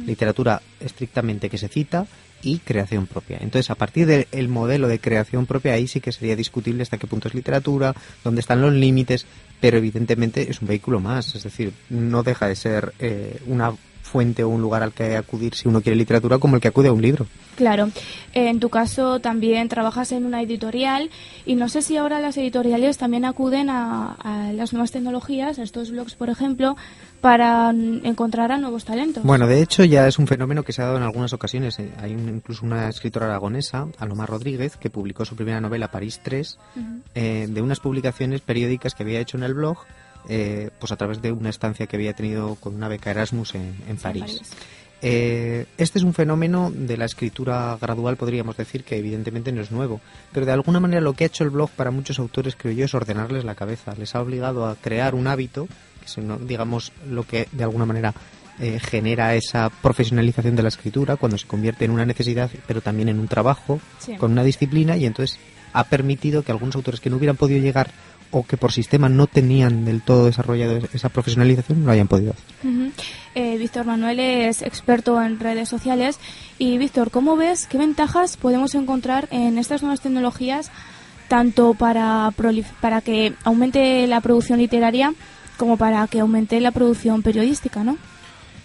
Literatura 0.07 0.63
estrictamente 0.79 1.47
que 1.47 1.59
se 1.59 1.67
cita 1.67 2.07
y 2.41 2.57
creación 2.57 3.05
propia. 3.05 3.37
Entonces, 3.39 3.69
a 3.69 3.75
partir 3.75 4.07
del 4.07 4.49
modelo 4.49 4.87
de 4.87 4.97
creación 4.97 5.45
propia, 5.45 5.73
ahí 5.73 5.87
sí 5.87 6.01
que 6.01 6.11
sería 6.11 6.35
discutible 6.35 6.81
hasta 6.81 6.97
qué 6.97 7.05
punto 7.05 7.27
es 7.27 7.35
literatura, 7.35 7.93
dónde 8.23 8.41
están 8.41 8.61
los 8.61 8.73
límites, 8.73 9.27
pero 9.61 9.77
evidentemente 9.77 10.49
es 10.49 10.59
un 10.59 10.67
vehículo 10.67 10.99
más, 10.99 11.35
es 11.35 11.43
decir, 11.43 11.71
no 11.91 12.23
deja 12.23 12.47
de 12.47 12.55
ser 12.55 12.93
eh, 12.97 13.39
una 13.45 13.75
fuente 14.05 14.43
o 14.43 14.49
un 14.49 14.61
lugar 14.61 14.83
al 14.83 14.93
que 14.93 15.17
acudir 15.17 15.55
si 15.55 15.67
uno 15.67 15.81
quiere 15.81 15.95
literatura 15.97 16.37
como 16.37 16.55
el 16.55 16.61
que 16.61 16.67
acude 16.69 16.87
a 16.87 16.93
un 16.93 17.01
libro. 17.01 17.25
Claro. 17.55 17.89
En 18.33 18.59
tu 18.59 18.69
caso 18.69 19.19
también 19.19 19.67
trabajas 19.69 20.11
en 20.11 20.25
una 20.25 20.41
editorial 20.41 21.09
y 21.45 21.55
no 21.55 21.69
sé 21.69 21.81
si 21.81 21.97
ahora 21.97 22.19
las 22.19 22.37
editoriales 22.37 22.97
también 22.97 23.25
acuden 23.25 23.69
a, 23.69 24.11
a 24.13 24.51
las 24.53 24.73
nuevas 24.73 24.91
tecnologías, 24.91 25.57
a 25.57 25.63
estos 25.63 25.89
blogs, 25.91 26.15
por 26.15 26.29
ejemplo, 26.29 26.75
para 27.21 27.69
encontrar 27.71 28.51
a 28.51 28.57
nuevos 28.57 28.85
talentos. 28.85 29.23
Bueno, 29.23 29.47
de 29.47 29.61
hecho 29.61 29.83
ya 29.85 30.07
es 30.07 30.19
un 30.19 30.27
fenómeno 30.27 30.63
que 30.63 30.73
se 30.73 30.81
ha 30.81 30.85
dado 30.85 30.97
en 30.97 31.03
algunas 31.03 31.33
ocasiones. 31.33 31.79
Eh, 31.79 31.89
Hay 32.01 32.13
un- 32.13 32.27
incluso 32.29 32.65
una 32.65 32.89
escritora 32.89 33.25
aragonesa, 33.27 33.87
Alomar 33.99 34.29
Rodríguez, 34.29 34.75
que 34.77 34.89
publicó 34.89 35.23
su 35.25 35.35
primera 35.35 35.59
novela, 35.61 35.89
París 35.89 36.19
3, 36.23 36.57
eh, 37.15 37.47
de 37.49 37.61
unas 37.61 37.79
publicaciones 37.79 38.41
periódicas 38.41 38.93
que 38.95 39.03
había 39.03 39.19
hecho 39.21 39.37
en 39.37 39.43
el 39.43 39.53
blog, 39.53 39.77
eh, 40.29 40.69
pues 40.79 40.91
a 40.91 40.95
través 40.95 41.21
de 41.21 41.31
una 41.31 41.49
estancia 41.49 41.87
que 41.87 41.95
había 41.95 42.13
tenido 42.13 42.55
con 42.55 42.75
una 42.75 42.87
beca 42.87 43.11
Erasmus 43.11 43.55
en, 43.55 43.75
en 43.87 43.97
París. 43.97 44.23
París. 44.23 44.41
Eh, 45.01 45.65
este 45.77 45.99
es 45.99 46.03
un 46.05 46.13
fenómeno 46.13 46.71
de 46.73 46.97
la 46.97 47.05
escritura 47.05 47.77
gradual, 47.79 48.15
podríamos 48.17 48.57
decir, 48.57 48.83
que 48.83 48.97
evidentemente 48.97 49.51
no 49.51 49.61
es 49.61 49.71
nuevo, 49.71 50.01
pero 50.31 50.45
de 50.45 50.53
alguna 50.53 50.79
manera 50.79 51.01
lo 51.01 51.13
que 51.13 51.25
ha 51.25 51.27
hecho 51.27 51.43
el 51.43 51.49
blog 51.51 51.69
para 51.71 51.91
muchos 51.91 52.17
autores, 52.17 52.55
creo 52.55 52.73
yo, 52.73 52.85
es 52.85 52.93
ordenarles 52.95 53.43
la 53.43 53.55
cabeza. 53.55 53.93
Les 53.97 54.15
ha 54.15 54.21
obligado 54.21 54.65
a 54.65 54.75
crear 54.75 55.13
un 55.13 55.27
hábito, 55.27 55.67
que 55.99 56.05
es, 56.05 56.15
digamos, 56.47 56.91
lo 57.07 57.23
que 57.23 57.47
de 57.51 57.63
alguna 57.63 57.85
manera 57.85 58.13
eh, 58.59 58.79
genera 58.79 59.35
esa 59.35 59.69
profesionalización 59.69 60.55
de 60.55 60.63
la 60.63 60.69
escritura, 60.69 61.17
cuando 61.17 61.37
se 61.37 61.45
convierte 61.45 61.85
en 61.85 61.91
una 61.91 62.05
necesidad, 62.05 62.49
pero 62.65 62.81
también 62.81 63.09
en 63.09 63.19
un 63.19 63.27
trabajo, 63.27 63.79
Sí. 63.99 64.15
con 64.15 64.31
una 64.31 64.43
disciplina, 64.43 64.97
y 64.97 65.05
entonces 65.05 65.37
ha 65.73 65.83
permitido 65.83 66.41
que 66.41 66.51
algunos 66.53 66.75
autores 66.77 67.01
que 67.01 67.09
no 67.09 67.17
hubieran 67.17 67.35
podido 67.35 67.59
llegar 67.59 67.91
o 68.37 68.43
que 68.45 68.57
por 68.57 68.71
sistema 68.73 69.07
no 69.07 69.27
tenían 69.27 69.85
del 69.85 70.01
todo 70.01 70.25
desarrollado 70.25 70.79
esa 70.93 71.07
profesionalización, 71.09 71.85
lo 71.85 71.91
hayan 71.91 72.07
podido 72.09 72.33
hacer. 72.33 72.91
Eh, 73.33 73.57
Víctor 73.57 73.85
Manuel 73.85 74.19
es 74.19 74.61
experto 74.61 75.21
en 75.21 75.39
redes 75.39 75.69
sociales. 75.69 76.19
Y 76.57 76.77
Víctor, 76.77 77.11
¿cómo 77.11 77.37
ves 77.37 77.65
qué 77.67 77.77
ventajas 77.77 78.35
podemos 78.35 78.75
encontrar 78.75 79.27
en 79.31 79.57
estas 79.57 79.81
nuevas 79.83 80.01
tecnologías, 80.01 80.69
tanto 81.29 81.73
para, 81.75 82.31
para 82.81 82.99
que 83.01 83.33
aumente 83.45 84.05
la 84.07 84.19
producción 84.21 84.59
literaria 84.59 85.13
como 85.57 85.77
para 85.77 86.05
que 86.07 86.19
aumente 86.19 86.59
la 86.59 86.71
producción 86.71 87.21
periodística, 87.21 87.83
¿no? 87.83 87.97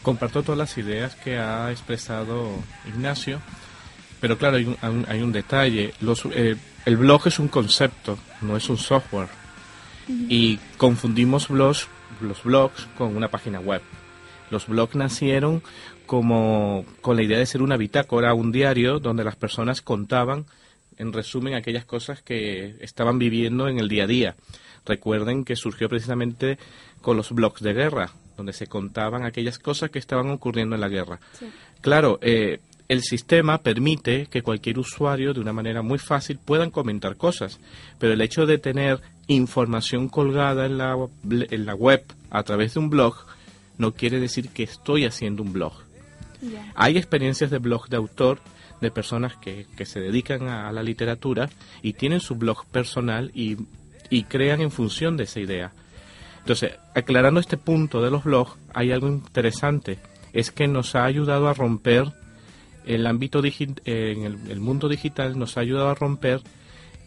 Comparto 0.03 0.43
todas 0.43 0.59
las 0.59 0.77
ideas 0.79 1.15
que 1.15 1.39
ha 1.39 1.71
expresado 1.71 2.51
Ignacio, 2.89 3.41
pero 4.21 4.37
claro, 4.37 4.57
hay 4.57 4.65
un, 4.65 4.77
hay 4.83 4.91
un- 4.91 5.07
hay 5.09 5.23
un 5.23 5.31
detalle. 5.33 5.95
Los, 6.01 6.25
eh, 6.33 6.57
el 6.87 6.97
blog 6.97 7.27
es 7.29 7.39
un 7.39 7.49
concepto, 7.49 8.19
no 8.41 8.57
es 8.57 8.69
un 8.69 8.79
software. 8.79 9.29
Y 10.29 10.59
confundimos 10.77 11.49
blogs, 11.49 11.89
los 12.21 12.43
blogs 12.43 12.87
con 12.97 13.17
una 13.17 13.29
página 13.29 13.61
web. 13.61 13.83
Los 14.51 14.67
blogs 14.67 14.97
nacieron 14.97 15.63
como 16.07 16.85
con 17.01 17.17
la 17.17 17.23
idea 17.23 17.39
de 17.39 17.47
ser 17.47 17.63
una 17.63 17.77
bitácora, 17.77 18.35
un 18.35 18.51
diario 18.51 18.99
donde 18.99 19.23
las 19.23 19.37
personas 19.37 19.81
contaban, 19.81 20.47
en 20.99 21.13
resumen, 21.13 21.55
aquellas 21.55 21.85
cosas 21.85 22.21
que 22.21 22.77
estaban 22.81 23.19
viviendo 23.19 23.69
en 23.69 23.79
el 23.79 23.89
día 23.89 24.05
a 24.05 24.09
día. 24.09 24.37
Recuerden 24.85 25.45
que 25.45 25.57
surgió 25.57 25.89
precisamente 25.89 26.59
con 27.01 27.17
los 27.17 27.31
blogs 27.31 27.63
de 27.63 27.73
guerra, 27.73 28.11
donde 28.37 28.53
se 28.53 28.67
contaban 28.67 29.25
aquellas 29.25 29.59
cosas 29.59 29.91
que 29.91 29.99
estaban 29.99 30.31
ocurriendo 30.31 30.75
en 30.75 30.81
la 30.81 30.89
guerra. 30.89 31.21
Claro, 31.81 32.19
eh, 32.23 32.59
el 32.89 33.03
sistema 33.03 33.59
permite 33.59 34.27
que 34.27 34.43
cualquier 34.43 34.81
usuario 34.81 35.33
de 35.33 35.39
una 35.39 35.53
manera 35.53 35.81
muy 35.81 35.99
fácil 35.99 36.41
puedan 36.45 36.71
comentar 36.71 37.17
cosas, 37.17 37.61
pero 38.01 38.13
el 38.15 38.21
hecho 38.21 38.47
de 38.47 38.59
tener 38.59 39.01
información 39.35 40.09
colgada 40.09 40.67
en 40.67 40.79
la, 40.79 40.97
en 41.31 41.67
la 41.67 41.75
web 41.75 42.05
a 42.31 42.43
través 42.43 42.75
de 42.75 42.81
un 42.81 42.91
blog 42.91 43.15
no 43.79 43.93
quiere 43.93 44.19
decir 44.21 44.49
que 44.51 44.63
estoy 44.63 45.05
haciendo 45.05 45.43
un 45.43 45.53
blog. 45.53 45.73
Hay 46.75 46.97
experiencias 46.97 47.51
de 47.51 47.59
blog 47.59 47.89
de 47.89 47.97
autor 47.97 48.41
de 48.81 48.91
personas 48.91 49.37
que, 49.37 49.67
que 49.77 49.85
se 49.85 50.01
dedican 50.01 50.49
a, 50.49 50.69
a 50.69 50.73
la 50.73 50.83
literatura 50.83 51.49
y 51.83 51.93
tienen 51.93 52.21
su 52.21 52.35
blog 52.35 52.65
personal 52.67 53.31
y, 53.35 53.57
y 54.09 54.25
crean 54.25 54.61
en 54.61 54.71
función 54.71 55.17
de 55.17 55.25
esa 55.25 55.41
idea. 55.41 55.73
Entonces, 56.39 56.73
aclarando 56.95 57.41
este 57.41 57.57
punto 57.59 58.03
de 58.03 58.11
los 58.11 58.25
blogs, 58.25 58.53
hay 58.73 58.91
algo 58.93 59.09
interesante. 59.09 59.99
Es 60.33 60.51
que 60.51 60.67
nos 60.67 60.95
ha 60.95 61.05
ayudado 61.05 61.49
a 61.49 61.55
romper 61.55 62.13
el 62.87 63.07
ámbito 63.07 63.43
digi- 63.43 63.81
eh, 63.85 64.15
en 64.17 64.25
el, 64.25 64.51
el 64.51 64.61
mundo 64.61 64.89
digital, 64.89 65.39
nos 65.39 65.57
ha 65.57 65.61
ayudado 65.61 65.91
a 65.91 65.95
romper 65.95 66.41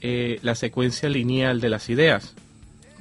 eh, 0.05 0.37
la 0.41 0.53
secuencia 0.53 1.07
lineal 1.07 1.61
de 1.61 1.69
las 1.69 1.89
ideas. 1.89 2.35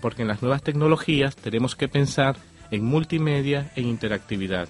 Porque 0.00 0.22
en 0.22 0.28
las 0.28 0.40
nuevas 0.40 0.62
tecnologías 0.62 1.34
tenemos 1.34 1.74
que 1.74 1.88
pensar 1.88 2.36
en 2.70 2.84
multimedia 2.84 3.72
e 3.74 3.82
interactividad. 3.82 4.68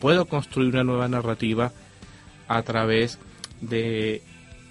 Puedo 0.00 0.26
construir 0.26 0.74
una 0.74 0.82
nueva 0.82 1.06
narrativa 1.06 1.70
a 2.48 2.62
través 2.62 3.18
de 3.60 4.22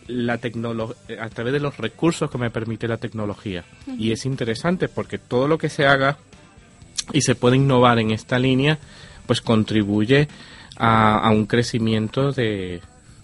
la 0.08 0.40
eh, 0.44 1.18
a 1.22 1.30
través 1.30 1.54
de 1.54 1.60
los 1.62 1.78
recursos 1.78 2.30
que 2.30 2.38
me 2.38 2.50
permite 2.50 2.88
la 2.88 2.98
tecnología. 2.98 3.64
Y 3.98 4.12
es 4.12 4.26
interesante 4.26 4.90
porque 4.90 5.20
todo 5.20 5.48
lo 5.48 5.58
que 5.58 5.70
se 5.70 5.86
haga 5.86 6.18
y 7.14 7.22
se 7.22 7.36
puede 7.36 7.56
innovar 7.56 8.00
en 8.00 8.12
esta 8.12 8.40
línea, 8.40 8.78
pues 9.26 9.40
contribuye 9.40 10.28
a, 10.76 11.18
a 11.20 11.30
un 11.30 11.46
crecimiento 11.46 12.34
de, 12.34 12.82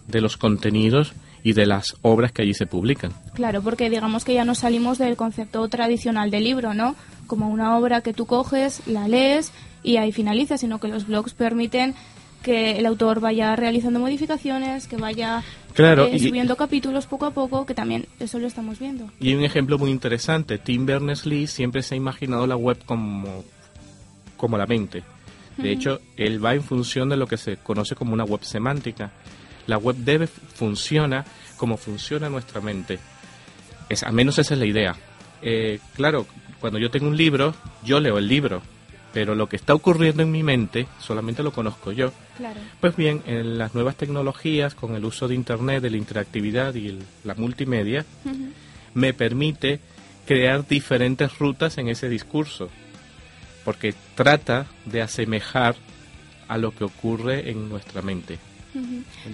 de 0.08 0.22
los 0.22 0.38
contenidos 0.38 1.14
y 1.46 1.54
de 1.54 1.68
las 1.68 1.96
obras 2.02 2.32
que 2.32 2.42
allí 2.42 2.54
se 2.56 2.66
publican. 2.66 3.14
Claro, 3.36 3.62
porque 3.62 3.90
digamos 3.90 4.26
que 4.26 4.34
ya 4.34 4.44
no 4.46 4.56
salimos 4.56 4.98
del 4.98 5.16
concepto 5.16 5.66
tradicional 5.70 6.32
del 6.32 6.44
libro, 6.44 6.74
¿no? 6.74 6.96
Como 7.28 7.50
una 7.50 7.78
obra 7.78 8.02
que 8.02 8.14
tú 8.14 8.26
coges, 8.26 8.82
la 8.88 9.08
lees 9.08 9.52
y 9.84 9.98
ahí 9.98 10.12
finaliza, 10.12 10.58
sino 10.58 10.80
que 10.80 10.88
los 10.88 11.06
blogs 11.06 11.36
permiten 11.36 11.94
que 12.42 12.78
el 12.80 12.86
autor 12.88 13.20
vaya 13.20 13.56
realizando 13.56 14.00
modificaciones, 14.00 14.88
que 14.88 14.98
vaya 14.98 15.44
Claro, 15.74 16.06
eh, 16.06 16.16
y- 16.16 16.20
subiendo 16.20 16.56
capítulos 16.56 17.06
poco 17.06 17.28
a 17.28 17.32
poco, 17.32 17.66
que 17.68 17.76
también 17.76 18.08
eso 18.20 18.40
lo 18.40 18.48
estamos 18.48 18.80
viendo. 18.80 19.08
Y 19.20 19.30
hay 19.30 19.36
un 19.36 19.44
ejemplo 19.44 19.78
muy 19.78 19.92
interesante. 19.92 20.58
Tim 20.58 20.86
Berners-Lee 20.88 21.46
siempre 21.46 21.84
se 21.84 21.94
ha 21.94 21.98
imaginado 21.98 22.48
la 22.48 22.56
web 22.56 22.80
como, 22.86 23.44
como 24.36 24.58
la 24.58 24.66
mente. 24.66 25.04
De 25.58 25.72
hecho, 25.72 26.02
él 26.18 26.44
va 26.44 26.54
en 26.56 26.64
función 26.64 27.08
de 27.10 27.18
lo 27.18 27.28
que 27.28 27.38
se 27.38 27.58
conoce 27.58 27.96
como 27.96 28.14
una 28.14 28.24
web 28.26 28.44
semántica. 28.44 29.12
La 29.68 29.78
web 29.78 29.96
debe 29.98 30.28
funciona 30.28 31.26
como 31.58 31.78
funciona 31.78 32.30
nuestra 32.30 32.62
mente. 32.62 33.00
Es, 33.90 34.04
al 34.04 34.14
menos 34.14 34.38
esa 34.40 34.54
es 34.54 34.60
la 34.60 34.66
idea. 34.66 34.96
Eh, 35.42 35.80
claro, 35.96 36.26
cuando 36.60 36.80
yo 36.80 36.90
tengo 36.90 37.08
un 37.08 37.18
libro, 37.18 37.54
yo 37.84 38.00
leo 38.00 38.18
el 38.18 38.28
libro, 38.28 38.62
pero 39.14 39.36
lo 39.36 39.48
que 39.48 39.56
está 39.56 39.74
ocurriendo 39.74 40.24
en 40.24 40.32
mi 40.32 40.44
mente 40.44 40.88
solamente 41.00 41.44
lo 41.44 41.52
conozco 41.54 41.92
yo. 41.92 42.12
Claro. 42.38 42.60
Pues 42.82 42.96
bien, 42.96 43.22
en 43.28 43.58
las 43.58 43.74
nuevas 43.76 43.96
tecnologías, 43.96 44.76
con 44.76 44.96
el 44.96 45.06
uso 45.06 45.28
de 45.28 45.36
Internet, 45.36 45.82
de 45.84 45.90
la 45.92 45.98
interactividad 45.98 46.74
y 46.76 46.90
el- 46.90 47.04
la 47.24 47.36
multimedia, 47.36 48.06
me 48.94 49.14
permite 49.14 49.80
crear 50.26 50.68
diferentes 50.68 51.38
rutas 51.38 51.78
en 51.78 51.88
ese 51.88 52.10
discurso, 52.10 52.70
porque 53.64 53.94
trata 54.16 54.66
de 54.86 55.02
asemejar 55.02 55.76
a 56.48 56.58
lo 56.58 56.72
que 56.74 56.84
ocurre 56.84 57.50
en 57.52 57.70
nuestra 57.70 58.02
mente. 58.02 58.38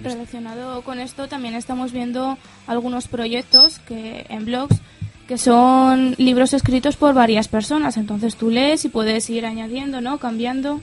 Relacionado 0.02 0.82
con 0.82 1.00
esto 1.00 1.28
también 1.28 1.54
estamos 1.54 1.92
viendo 1.92 2.38
algunos 2.66 3.08
proyectos 3.08 3.78
que 3.80 4.26
en 4.28 4.44
blogs 4.44 4.80
que 5.26 5.38
son 5.38 6.14
libros 6.18 6.52
escritos 6.52 6.96
por 6.96 7.14
varias 7.14 7.48
personas. 7.48 7.96
Entonces 7.96 8.36
tú 8.36 8.50
lees 8.50 8.84
y 8.84 8.88
puedes 8.88 9.28
ir 9.30 9.46
añadiendo, 9.46 10.00
¿no? 10.00 10.18
Cambiando. 10.18 10.80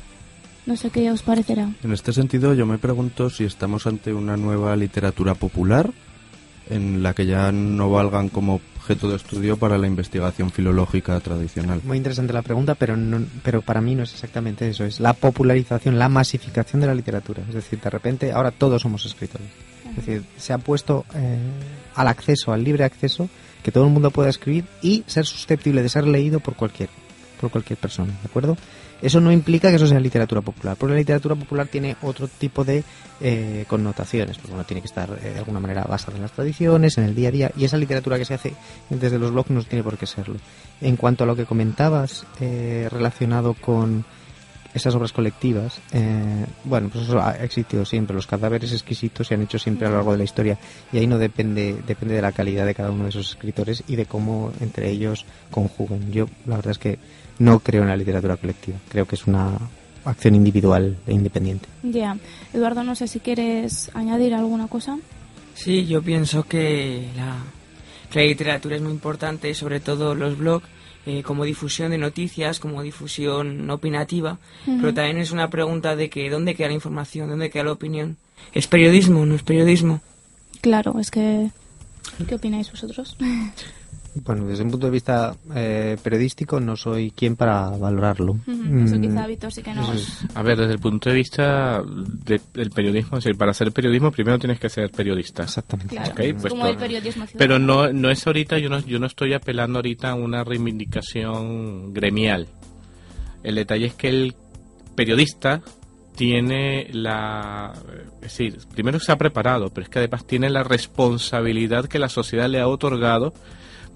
No 0.65 0.75
sé 0.75 0.89
qué 0.89 1.11
os 1.11 1.23
parecerá. 1.23 1.69
En 1.83 1.93
este 1.93 2.13
sentido, 2.13 2.53
yo 2.53 2.65
me 2.65 2.77
pregunto 2.77 3.29
si 3.29 3.43
estamos 3.43 3.87
ante 3.87 4.13
una 4.13 4.37
nueva 4.37 4.75
literatura 4.75 5.33
popular 5.33 5.91
en 6.69 7.01
la 7.01 7.13
que 7.13 7.25
ya 7.25 7.51
no 7.51 7.89
valgan 7.89 8.29
como 8.29 8.61
objeto 8.89 9.09
de 9.09 9.17
estudio 9.17 9.57
para 9.57 9.77
la 9.77 9.85
investigación 9.85 10.49
filológica 10.49 11.19
tradicional. 11.19 11.79
Muy 11.83 11.97
interesante 11.97 12.33
la 12.33 12.41
pregunta, 12.41 12.73
pero 12.73 12.97
no, 12.97 13.23
pero 13.43 13.61
para 13.61 13.81
mí 13.81 13.93
no 13.93 14.01
es 14.01 14.13
exactamente 14.13 14.67
eso. 14.67 14.83
Es 14.83 14.99
la 14.99 15.13
popularización, 15.13 15.99
la 15.99 16.09
masificación 16.09 16.81
de 16.81 16.87
la 16.87 16.95
literatura. 16.95 17.43
Es 17.47 17.53
decir, 17.53 17.79
de 17.79 17.89
repente 17.89 18.31
ahora 18.31 18.49
todos 18.49 18.81
somos 18.81 19.05
escritores. 19.05 19.47
Es 19.91 19.95
decir, 19.97 20.23
se 20.37 20.53
ha 20.53 20.57
puesto 20.57 21.05
eh, 21.13 21.37
al 21.93 22.07
acceso, 22.07 22.51
al 22.51 22.63
libre 22.63 22.83
acceso, 22.83 23.29
que 23.61 23.71
todo 23.71 23.85
el 23.85 23.91
mundo 23.91 24.09
pueda 24.09 24.29
escribir 24.29 24.65
y 24.81 25.03
ser 25.05 25.25
susceptible 25.27 25.83
de 25.83 25.89
ser 25.89 26.07
leído 26.07 26.39
por 26.39 26.55
cualquier, 26.55 26.89
por 27.39 27.51
cualquier 27.51 27.77
persona, 27.77 28.11
¿de 28.11 28.27
acuerdo? 28.27 28.57
Eso 29.01 29.21
no 29.21 29.31
implica 29.31 29.69
que 29.69 29.75
eso 29.75 29.87
sea 29.87 29.99
literatura 29.99 30.41
popular, 30.41 30.75
porque 30.77 30.93
la 30.93 30.99
literatura 30.99 31.35
popular 31.35 31.67
tiene 31.67 31.95
otro 32.01 32.27
tipo 32.27 32.63
de 32.63 32.83
eh, 33.21 33.65
connotaciones, 33.67 34.37
porque 34.37 34.51
bueno, 34.51 34.65
tiene 34.65 34.81
que 34.81 34.87
estar 34.87 35.09
eh, 35.21 35.31
de 35.31 35.39
alguna 35.39 35.59
manera 35.59 35.83
basada 35.83 36.17
en 36.17 36.23
las 36.23 36.31
tradiciones, 36.31 36.97
en 36.97 37.05
el 37.05 37.15
día 37.15 37.29
a 37.29 37.31
día, 37.31 37.51
y 37.55 37.65
esa 37.65 37.77
literatura 37.77 38.17
que 38.17 38.25
se 38.25 38.33
hace 38.33 38.53
desde 38.89 39.19
los 39.19 39.31
blogs 39.31 39.51
no 39.51 39.63
tiene 39.63 39.83
por 39.83 39.97
qué 39.97 40.05
serlo. 40.05 40.37
En 40.81 40.97
cuanto 40.97 41.23
a 41.23 41.27
lo 41.27 41.35
que 41.35 41.45
comentabas 41.45 42.25
eh, 42.41 42.87
relacionado 42.91 43.53
con 43.53 44.05
esas 44.73 44.93
obras 44.95 45.11
colectivas, 45.11 45.79
eh, 45.91 46.45
bueno, 46.63 46.89
pues 46.89 47.05
eso 47.05 47.19
ha 47.19 47.31
existido 47.43 47.85
siempre. 47.85 48.15
Los 48.15 48.27
cadáveres 48.27 48.71
exquisitos 48.71 49.27
se 49.27 49.33
han 49.33 49.41
hecho 49.41 49.57
siempre 49.57 49.87
a 49.87 49.89
lo 49.89 49.97
largo 49.97 50.11
de 50.11 50.19
la 50.19 50.23
historia 50.23 50.57
y 50.91 50.97
ahí 50.97 51.07
no 51.07 51.17
depende 51.17 51.77
depende 51.87 52.15
de 52.15 52.21
la 52.21 52.31
calidad 52.31 52.65
de 52.65 52.75
cada 52.75 52.91
uno 52.91 53.03
de 53.03 53.09
esos 53.09 53.29
escritores 53.31 53.83
y 53.87 53.95
de 53.95 54.05
cómo 54.05 54.53
entre 54.59 54.89
ellos 54.89 55.25
conjugan. 55.49 56.11
Yo 56.11 56.27
la 56.45 56.57
verdad 56.57 56.71
es 56.71 56.77
que 56.77 56.99
no 57.39 57.59
creo 57.59 57.81
en 57.83 57.89
la 57.89 57.97
literatura 57.97 58.37
colectiva. 58.37 58.77
Creo 58.89 59.05
que 59.05 59.15
es 59.15 59.25
una 59.27 59.57
acción 60.05 60.35
individual 60.35 60.97
e 61.07 61.13
independiente. 61.13 61.67
Ya. 61.83 62.17
Eduardo, 62.53 62.83
no 62.83 62.95
sé 62.95 63.07
si 63.07 63.19
quieres 63.19 63.91
añadir 63.93 64.33
alguna 64.33 64.67
cosa. 64.67 64.97
Sí, 65.55 65.85
yo 65.85 66.01
pienso 66.01 66.43
que 66.43 67.07
la, 67.15 67.35
que 68.09 68.19
la 68.19 68.25
literatura 68.25 68.75
es 68.75 68.81
muy 68.81 68.91
importante, 68.91 69.53
sobre 69.53 69.79
todo 69.79 70.15
los 70.15 70.37
blogs, 70.37 70.67
eh, 71.05 71.23
como 71.23 71.43
difusión 71.43 71.91
de 71.91 71.97
noticias, 71.97 72.59
como 72.59 72.83
difusión 72.83 73.69
opinativa, 73.69 74.37
pero 74.65 74.93
también 74.93 75.17
es 75.17 75.31
una 75.31 75.49
pregunta 75.49 75.95
de 75.95 76.09
que 76.09 76.29
dónde 76.29 76.55
queda 76.55 76.67
la 76.67 76.73
información, 76.73 77.29
dónde 77.29 77.49
queda 77.49 77.63
la 77.63 77.71
opinión. 77.71 78.17
¿Es 78.53 78.67
periodismo 78.67 79.21
o 79.21 79.25
no 79.25 79.35
es 79.35 79.43
periodismo? 79.43 80.01
Claro, 80.61 80.99
es 80.99 81.09
que... 81.09 81.49
¿Qué 82.27 82.35
opináis 82.35 82.69
vosotros? 82.71 83.17
Bueno, 84.23 84.45
desde 84.45 84.63
un 84.63 84.71
punto 84.71 84.87
de 84.87 84.91
vista 84.91 85.35
eh, 85.55 85.97
periodístico 86.03 86.59
no 86.59 86.75
soy 86.75 87.11
quien 87.11 87.35
para 87.35 87.69
valorarlo. 87.69 88.37
Eso 88.47 88.51
Mm, 88.97 89.01
quizá 89.01 89.27
Víctor 89.27 89.51
sí 89.51 89.61
que 89.63 89.71
es- 89.71 90.25
A 90.35 90.41
ver, 90.43 90.57
desde 90.57 90.73
el 90.73 90.79
punto 90.79 91.09
de 91.09 91.15
vista 91.15 91.81
de- 91.83 92.41
del 92.53 92.69
periodismo, 92.71 93.17
es 93.17 93.23
decir, 93.23 93.37
para 93.37 93.51
hacer 93.51 93.71
periodismo 93.71 94.11
primero 94.11 94.37
tienes 94.39 94.59
que 94.59 94.69
ser 94.69 94.91
periodista. 94.91 95.43
Exactamente. 95.43 95.95
Claro, 95.95 96.13
pues 96.15 96.43
como 96.49 96.61
por- 96.63 96.71
el 96.71 96.77
periodismo 96.77 97.25
Pero 97.37 97.59
no, 97.59 97.91
no 97.93 98.09
es 98.09 98.25
ahorita, 98.27 98.57
yo 98.59 98.69
no, 98.69 98.79
yo 98.79 98.99
no 98.99 99.05
estoy 99.07 99.33
apelando 99.33 99.79
ahorita 99.79 100.11
a 100.11 100.15
una 100.15 100.43
reivindicación 100.43 101.93
gremial. 101.93 102.47
El 103.43 103.55
detalle 103.55 103.85
es 103.87 103.93
que 103.93 104.09
el 104.09 104.35
periodista 104.95 105.61
tiene 106.15 106.89
la... 106.91 107.71
Es 108.17 108.21
decir, 108.37 108.57
primero 108.73 108.99
se 108.99 109.11
ha 109.13 109.17
preparado, 109.17 109.69
pero 109.69 109.83
es 109.85 109.89
que 109.89 109.99
además 109.99 110.25
tiene 110.27 110.49
la 110.49 110.63
responsabilidad 110.63 111.85
que 111.85 111.99
la 111.99 112.09
sociedad 112.09 112.49
le 112.49 112.59
ha 112.59 112.67
otorgado 112.67 113.33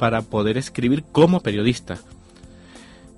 para 0.03 0.21
poder 0.21 0.57
escribir 0.57 1.05
como 1.13 1.39
periodista. 1.39 1.97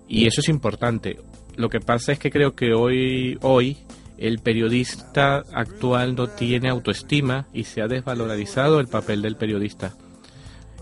Y 0.08 0.28
eso 0.28 0.40
es 0.40 0.50
importante. 0.50 1.18
Lo 1.56 1.68
que 1.68 1.80
pasa 1.80 2.12
es 2.12 2.20
que 2.20 2.30
creo 2.30 2.54
que 2.54 2.76
hoy, 2.76 3.40
hoy 3.42 3.78
el 4.20 4.38
periodista 4.38 5.42
actual 5.52 6.14
no 6.14 6.28
tiene 6.28 6.70
autoestima 6.70 7.48
y 7.56 7.64
se 7.64 7.82
ha 7.82 7.88
desvalorizado 7.88 8.80
el 8.80 8.86
papel 8.86 9.24
del 9.24 9.36
periodista. 9.36 9.96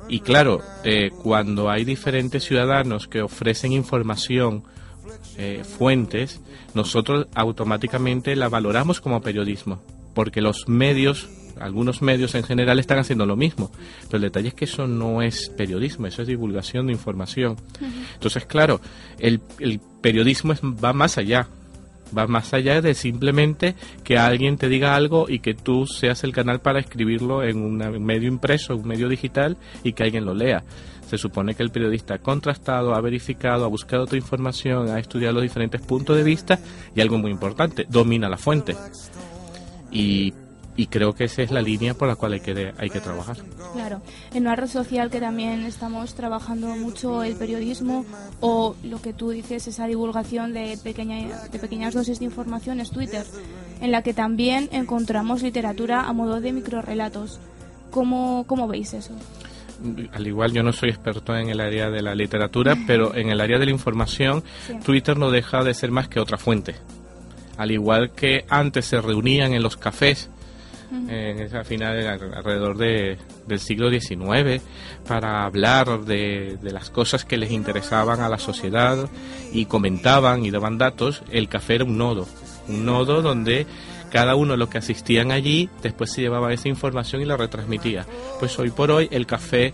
Y 0.10 0.20
claro, 0.20 0.60
eh, 0.84 1.10
cuando 1.24 1.70
hay 1.70 1.86
diferentes 1.86 2.44
ciudadanos 2.44 3.08
que 3.08 3.22
ofrecen 3.22 3.72
información, 3.72 4.66
eh, 5.38 5.64
fuentes, 5.64 6.42
nosotros 6.74 7.28
automáticamente 7.34 8.36
la 8.36 8.50
valoramos 8.50 9.00
como 9.00 9.22
periodismo, 9.22 9.82
porque 10.14 10.42
los 10.42 10.68
medios, 10.68 11.30
algunos 11.64 12.02
medios 12.02 12.36
en 12.36 12.44
general 12.44 12.80
están 12.80 13.00
haciendo 13.00 13.26
lo 13.26 13.36
mismo, 13.36 13.72
pero 14.08 14.18
el 14.18 14.24
detalle 14.24 14.50
es 14.50 14.54
que 14.54 14.66
eso 14.66 14.88
no 14.88 15.22
es 15.22 15.50
periodismo, 15.50 16.08
eso 16.08 16.22
es 16.22 16.28
divulgación 16.28 16.88
de 16.88 16.94
información. 16.94 17.56
Entonces, 18.14 18.46
claro, 18.46 18.82
el, 19.20 19.42
el 19.60 19.80
periodismo 20.02 20.54
es- 20.54 20.62
va 20.62 20.94
más 20.94 21.18
allá, 21.18 21.48
va 22.16 22.28
más 22.28 22.54
allá 22.54 22.82
de 22.82 22.94
simplemente 22.94 23.76
que 24.04 24.18
alguien 24.18 24.58
te 24.58 24.70
diga 24.70 24.96
algo 24.96 25.26
y 25.30 25.40
que 25.40 25.54
tú 25.56 25.88
seas 25.88 26.24
el 26.24 26.32
canal 26.34 26.62
para 26.62 26.80
escribirlo 26.80 27.44
en 27.44 27.58
una- 27.64 27.90
un 27.90 28.04
medio 28.04 28.28
impreso, 28.28 28.76
un 28.76 28.88
medio 28.88 29.10
digital 29.10 29.58
y 29.84 29.94
que 29.94 30.04
alguien 30.04 30.26
lo 30.26 30.34
lea. 30.34 30.64
Se 31.10 31.18
supone 31.18 31.54
que 31.54 31.64
el 31.64 31.70
periodista 31.70 32.16
ha 32.16 32.20
contrastado, 32.20 32.94
ha 32.96 33.02
verificado, 33.02 33.66
ha 33.66 33.68
buscado 33.68 34.04
otra 34.04 34.18
información, 34.18 34.90
ha 34.90 35.00
estudiado 35.00 35.34
los 35.36 35.44
diferentes 35.44 35.82
puntos 35.82 36.16
de 36.18 36.24
vista 36.24 36.60
y 36.96 37.02
algo 37.02 37.18
muy 37.18 37.30
importante, 37.32 37.86
domina 37.90 38.30
la 38.30 38.38
fuente. 38.38 38.76
Y, 39.92 40.34
y 40.76 40.88
creo 40.88 41.14
que 41.14 41.26
esa 41.26 41.44
es 41.44 41.52
la 41.52 41.62
línea 41.62 41.94
por 41.94 42.08
la 42.08 42.16
cual 42.16 42.34
hay 42.34 42.40
que, 42.40 42.74
hay 42.78 42.90
que 42.90 43.00
trabajar. 43.00 43.38
Claro, 43.74 44.02
en 44.34 44.44
una 44.44 44.56
red 44.56 44.68
social 44.68 45.10
que 45.10 45.20
también 45.20 45.66
estamos 45.66 46.16
trabajando 46.16 46.68
mucho 46.76 47.24
el 47.24 47.36
periodismo 47.36 48.06
o 48.40 48.76
lo 48.84 49.02
que 49.02 49.14
tú 49.14 49.30
dices, 49.30 49.68
esa 49.68 49.86
divulgación 49.88 50.54
de, 50.54 50.78
pequeña, 50.84 51.44
de 51.52 51.60
pequeñas 51.60 51.94
dosis 51.94 52.20
de 52.20 52.26
información 52.26 52.80
es 52.80 52.92
Twitter, 52.92 53.26
en 53.82 53.92
la 53.92 54.02
que 54.02 54.14
también 54.14 54.70
encontramos 54.72 55.44
literatura 55.44 56.02
a 56.02 56.14
modo 56.14 56.42
de 56.42 56.52
microrelatos. 56.54 57.40
¿Cómo, 57.92 58.46
cómo 58.48 58.68
veis 58.68 58.94
eso? 58.94 59.14
al 60.14 60.28
igual 60.28 60.54
yo 60.54 60.64
no 60.64 60.72
soy 60.72 60.90
experto 60.90 61.36
en 61.36 61.50
el 61.50 61.60
área 61.60 61.90
de 61.90 62.02
la 62.02 62.16
literatura, 62.16 62.78
pero 62.88 63.16
en 63.16 63.30
el 63.30 63.42
área 63.42 63.60
de 63.60 63.66
la 63.66 63.72
información, 63.72 64.44
Sí. 64.66 64.76
Twitter 64.86 65.18
no 65.18 65.30
deja 65.30 65.64
de 65.64 65.74
ser 65.74 65.92
más 65.92 66.08
que 66.08 66.20
otra 66.20 66.38
fuente. 66.38 66.76
Al 67.58 67.72
igual 67.72 68.12
que 68.12 68.46
antes 68.50 68.86
se 68.86 69.02
reunían 69.02 69.54
en 69.54 69.62
los 69.62 69.78
cafés, 69.78 70.30
en 70.92 71.40
esa 71.40 71.64
final 71.64 71.98
alrededor 72.08 72.78
de, 72.78 73.18
del 73.48 73.60
siglo 73.60 73.90
XIX, 73.90 74.62
para 75.08 75.46
hablar 75.46 76.06
de, 76.06 76.58
de 76.62 76.72
las 76.72 76.90
cosas 76.90 77.26
que 77.26 77.38
les 77.38 77.52
interesaban 77.52 78.22
a 78.22 78.30
la 78.30 78.38
sociedad 78.38 79.10
y 79.52 79.66
comentaban 79.66 80.46
y 80.46 80.52
daban 80.52 80.78
datos, 80.78 81.24
el 81.32 81.50
café 81.50 81.76
era 81.76 81.86
un 81.86 81.98
nodo, 81.98 82.28
un 82.68 82.86
nodo 82.86 83.22
donde 83.22 83.66
cada 84.14 84.36
uno 84.36 84.52
de 84.52 84.58
los 84.58 84.70
que 84.70 84.78
asistían 84.78 85.32
allí 85.32 85.72
después 85.82 86.12
se 86.12 86.22
llevaba 86.22 86.54
esa 86.54 86.70
información 86.70 87.24
y 87.24 87.26
la 87.26 87.36
retransmitía. 87.36 88.06
Pues 88.40 88.60
hoy 88.60 88.70
por 88.70 88.92
hoy 88.92 89.08
el 89.10 89.26
café 89.26 89.74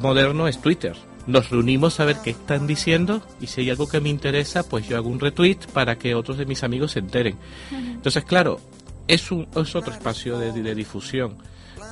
moderno 0.00 0.48
es 0.48 0.60
Twitter. 0.60 0.96
Nos 1.28 1.50
reunimos 1.50 2.00
a 2.00 2.04
ver 2.04 2.16
qué 2.24 2.30
están 2.30 2.66
diciendo 2.66 3.22
y 3.40 3.46
si 3.46 3.60
hay 3.60 3.70
algo 3.70 3.88
que 3.88 4.00
me 4.00 4.08
interesa, 4.08 4.68
pues 4.68 4.88
yo 4.88 4.96
hago 4.96 5.08
un 5.08 5.20
retweet 5.20 5.58
para 5.72 5.96
que 5.96 6.16
otros 6.16 6.38
de 6.38 6.44
mis 6.44 6.64
amigos 6.64 6.90
se 6.92 6.98
enteren. 6.98 7.36
Entonces, 7.70 8.24
claro, 8.24 8.60
es, 9.08 9.30
un, 9.30 9.46
es 9.56 9.74
otro 9.74 9.92
espacio 9.92 10.38
de, 10.38 10.52
de 10.52 10.74
difusión, 10.74 11.36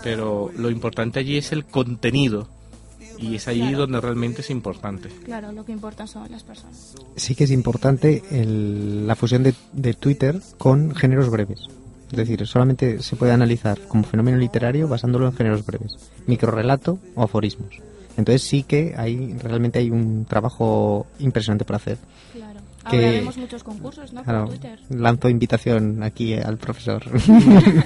pero 0.02 0.50
lo 0.56 0.70
importante 0.70 1.20
allí 1.20 1.36
es 1.36 1.52
el 1.52 1.64
contenido 1.64 2.48
y 3.18 3.36
es 3.36 3.46
allí 3.48 3.60
Claro. 3.60 3.78
donde 3.78 4.00
realmente 4.00 4.40
es 4.40 4.50
importante. 4.50 5.08
Claro, 5.24 5.52
lo 5.52 5.64
que 5.64 5.72
importa 5.72 6.06
son 6.06 6.30
las 6.30 6.42
personas. 6.42 6.94
sí 7.16 7.34
que 7.34 7.44
es 7.44 7.50
importante 7.50 8.22
el- 8.30 9.06
la 9.06 9.14
fusión 9.14 9.42
de, 9.42 9.54
de 9.72 9.94
Twitter 9.94 10.40
con 10.58 10.94
géneros 10.94 11.30
breves. 11.30 11.68
Es 12.10 12.18
decir, 12.18 12.46
solamente 12.46 13.02
se 13.02 13.16
puede 13.16 13.32
analizar 13.32 13.78
como 13.88 14.04
fenómeno 14.04 14.36
literario 14.38 14.86
basándolo 14.88 15.26
en 15.26 15.32
géneros 15.34 15.64
breves, 15.66 15.96
microrelato 16.26 16.98
o 17.14 17.22
aforismos. 17.22 17.74
Entonces 18.16 18.42
sí 18.42 18.62
que 18.62 18.94
hay 18.96 19.32
realmente 19.42 19.80
hay 19.80 19.90
un 19.90 20.24
trabajo 20.24 21.06
impresionante 21.18 21.64
por 21.64 21.76
hacer. 21.76 21.98
Claro. 22.84 22.98
Ahora 22.98 23.18
vemos 23.18 23.36
muchos 23.38 23.64
concursos, 23.64 24.12
¿no? 24.12 24.22
Por 24.22 24.48
Twitter. 24.48 24.78
Lanzo 24.90 25.28
invitación 25.28 26.02
aquí 26.02 26.34
al 26.34 26.58
profesor 26.58 27.02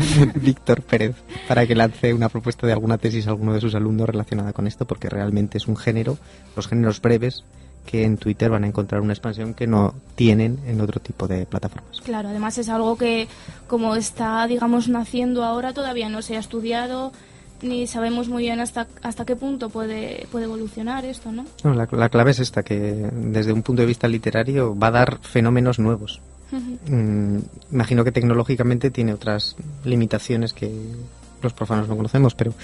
Víctor 0.34 0.82
Pérez 0.82 1.16
para 1.46 1.66
que 1.66 1.74
lance 1.74 2.12
una 2.12 2.28
propuesta 2.28 2.66
de 2.66 2.72
alguna 2.72 2.98
tesis 2.98 3.26
a 3.26 3.30
alguno 3.30 3.52
de 3.54 3.60
sus 3.60 3.74
alumnos 3.74 4.08
relacionada 4.08 4.52
con 4.52 4.66
esto, 4.66 4.86
porque 4.86 5.08
realmente 5.08 5.58
es 5.58 5.68
un 5.68 5.76
género, 5.76 6.18
los 6.56 6.66
géneros 6.66 7.00
breves, 7.00 7.44
que 7.88 8.04
en 8.04 8.18
Twitter 8.18 8.50
van 8.50 8.64
a 8.64 8.66
encontrar 8.66 9.00
una 9.00 9.14
expansión 9.14 9.54
que 9.54 9.66
no 9.66 9.94
tienen 10.14 10.58
en 10.66 10.80
otro 10.82 11.00
tipo 11.00 11.26
de 11.26 11.46
plataformas. 11.46 12.02
Claro, 12.02 12.28
además 12.28 12.58
es 12.58 12.68
algo 12.68 12.98
que 12.98 13.28
como 13.66 13.96
está, 13.96 14.46
digamos, 14.46 14.88
naciendo 14.88 15.42
ahora, 15.42 15.72
todavía 15.72 16.10
no 16.10 16.20
se 16.20 16.36
ha 16.36 16.40
estudiado 16.40 17.12
ni 17.62 17.86
sabemos 17.86 18.28
muy 18.28 18.44
bien 18.44 18.60
hasta 18.60 18.86
hasta 19.02 19.24
qué 19.24 19.36
punto 19.36 19.68
puede 19.68 20.26
puede 20.30 20.44
evolucionar 20.44 21.04
esto, 21.04 21.32
¿no? 21.32 21.44
la, 21.64 22.08
clave 22.08 22.30
es 22.30 22.40
esta, 22.40 22.62
que 22.62 22.78
desde 22.78 23.52
un 23.52 23.62
punto 23.62 23.82
de 23.82 23.86
vista 23.86 24.08
literario 24.08 24.78
va 24.78 24.88
a 24.88 24.92
dar 24.92 25.18
fenómenos 25.22 25.78
nuevos. 25.78 26.20
Mm, 26.50 27.38
imagino 27.72 28.04
que 28.04 28.12
tecnológicamente 28.12 28.90
tiene 28.90 29.12
otras 29.12 29.54
limitaciones 29.84 30.54
que 30.54 30.70
los 31.42 31.52
profanos 31.52 31.88
no 31.88 31.96
conocemos, 31.96 32.34
pero 32.34 32.54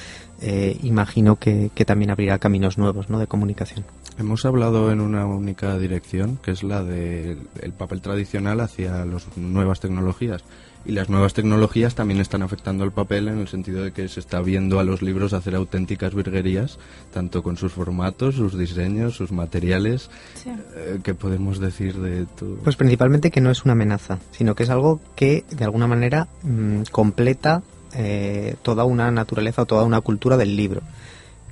eh, 0.41 0.79
imagino 0.83 1.37
que, 1.37 1.71
que, 1.75 1.85
también 1.85 2.11
abrirá 2.11 2.39
caminos 2.39 2.79
nuevos 2.79 3.09
¿no? 3.09 3.19
de 3.19 3.27
comunicación. 3.27 3.85
Hemos 4.19 4.45
hablado 4.45 4.91
en 4.91 5.01
una 5.01 5.27
única 5.27 5.79
dirección, 5.79 6.39
que 6.43 6.53
es 6.53 6.63
la 6.63 6.83
del 6.83 7.39
papel 7.77 8.01
tradicional 8.01 8.61
hacia 8.61 9.05
las 9.05 9.37
nuevas 9.37 9.81
tecnologías. 9.81 10.45
Y 10.87 10.93
las 10.93 11.09
nuevas 11.09 11.33
tecnologías 11.33 11.95
también 11.95 12.21
están 12.21 12.43
afectando 12.43 12.85
el 12.85 12.93
papel 12.93 13.29
en 13.29 13.39
el 13.39 13.49
sentido 13.49 13.83
de 13.83 13.93
que 13.93 14.09
se 14.09 14.21
está 14.21 14.41
viendo 14.41 14.79
a 14.79 14.85
los 14.85 15.01
libros 15.01 15.33
hacer 15.33 15.55
auténticas 15.55 16.15
virguerías, 16.15 16.79
tanto 17.13 17.43
con 17.43 17.57
sus 17.57 17.73
formatos, 17.73 18.35
sus 18.35 18.59
diseños, 18.59 19.17
sus 19.17 19.33
materiales. 19.33 20.11
Eh, 20.47 20.99
¿Qué 21.03 21.15
podemos 21.15 21.59
decir 21.59 21.97
de 21.97 22.27
todo? 22.27 22.57
Pues 22.57 22.77
principalmente 22.77 23.31
que 23.31 23.41
no 23.41 23.51
es 23.51 23.65
una 23.65 23.73
amenaza, 23.73 24.19
sino 24.31 24.55
que 24.55 24.65
es 24.65 24.71
algo 24.71 25.01
que 25.17 25.45
de 25.51 25.65
alguna 25.65 25.87
manera 25.87 26.29
mm, 26.43 26.83
completa 26.91 27.63
eh, 27.95 28.57
toda 28.63 28.85
una 28.85 29.11
naturaleza 29.11 29.63
o 29.63 29.67
toda 29.67 29.85
una 29.85 30.01
cultura 30.01 30.37
del 30.37 30.57
libro. 30.57 30.83